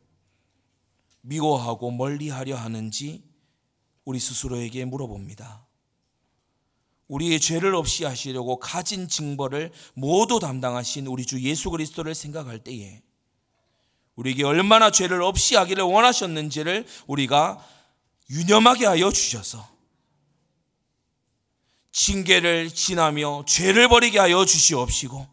미워하고 1.21 1.91
멀리하려 1.91 2.55
하는지 2.55 3.29
우리 4.05 4.19
스스로에게 4.19 4.85
물어봅니다. 4.85 5.66
우리의 7.07 7.39
죄를 7.39 7.75
없이 7.75 8.03
하시려고 8.03 8.59
가진 8.59 9.07
징벌을 9.07 9.71
모두 9.93 10.39
담당하신 10.39 11.07
우리 11.07 11.25
주 11.25 11.41
예수 11.41 11.69
그리스도를 11.69 12.13
생각할 12.13 12.59
때에 12.59 13.01
우리에게 14.15 14.43
얼마나 14.43 14.91
죄를 14.91 15.21
없이 15.21 15.55
하기를 15.55 15.83
원하셨는지를 15.83 16.85
우리가 17.07 17.63
유념하게 18.29 18.85
하여 18.85 19.11
주셔서 19.11 19.67
징계를 21.91 22.69
지나며 22.71 23.43
죄를 23.47 23.87
버리게 23.87 24.19
하여 24.19 24.45
주시옵시고 24.45 25.27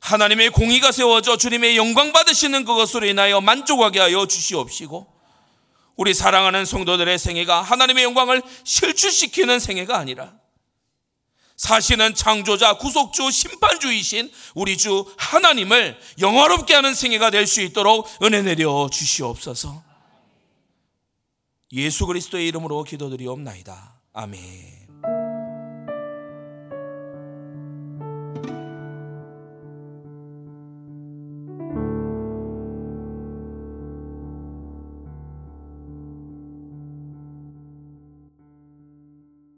하나님의 0.00 0.50
공의가 0.50 0.90
세워져 0.90 1.36
주님의 1.36 1.76
영광 1.76 2.12
받으시는 2.12 2.64
그것으로 2.64 3.06
인하여 3.06 3.40
만족하게 3.40 4.00
하여 4.00 4.26
주시옵시고 4.26 5.06
우리 5.96 6.12
사랑하는 6.12 6.64
성도들의 6.64 7.18
생애가 7.18 7.62
하나님의 7.62 8.04
영광을 8.04 8.42
실추시키는 8.64 9.60
생애가 9.60 9.96
아니라 9.96 10.41
사시는 11.62 12.16
창조자, 12.16 12.76
구속주, 12.76 13.30
심판주이신 13.30 14.32
우리 14.56 14.76
주 14.76 15.06
하나님을 15.16 15.96
영화롭게 16.20 16.74
하는 16.74 16.92
생애가 16.92 17.30
될 17.30 17.46
수 17.46 17.60
있도록 17.60 18.08
은혜 18.22 18.42
내려 18.42 18.88
주시옵소서. 18.90 19.82
예수 21.72 22.06
그리스도의 22.06 22.48
이름으로 22.48 22.82
기도드리옵나이다. 22.82 23.94
아멘. 24.12 24.81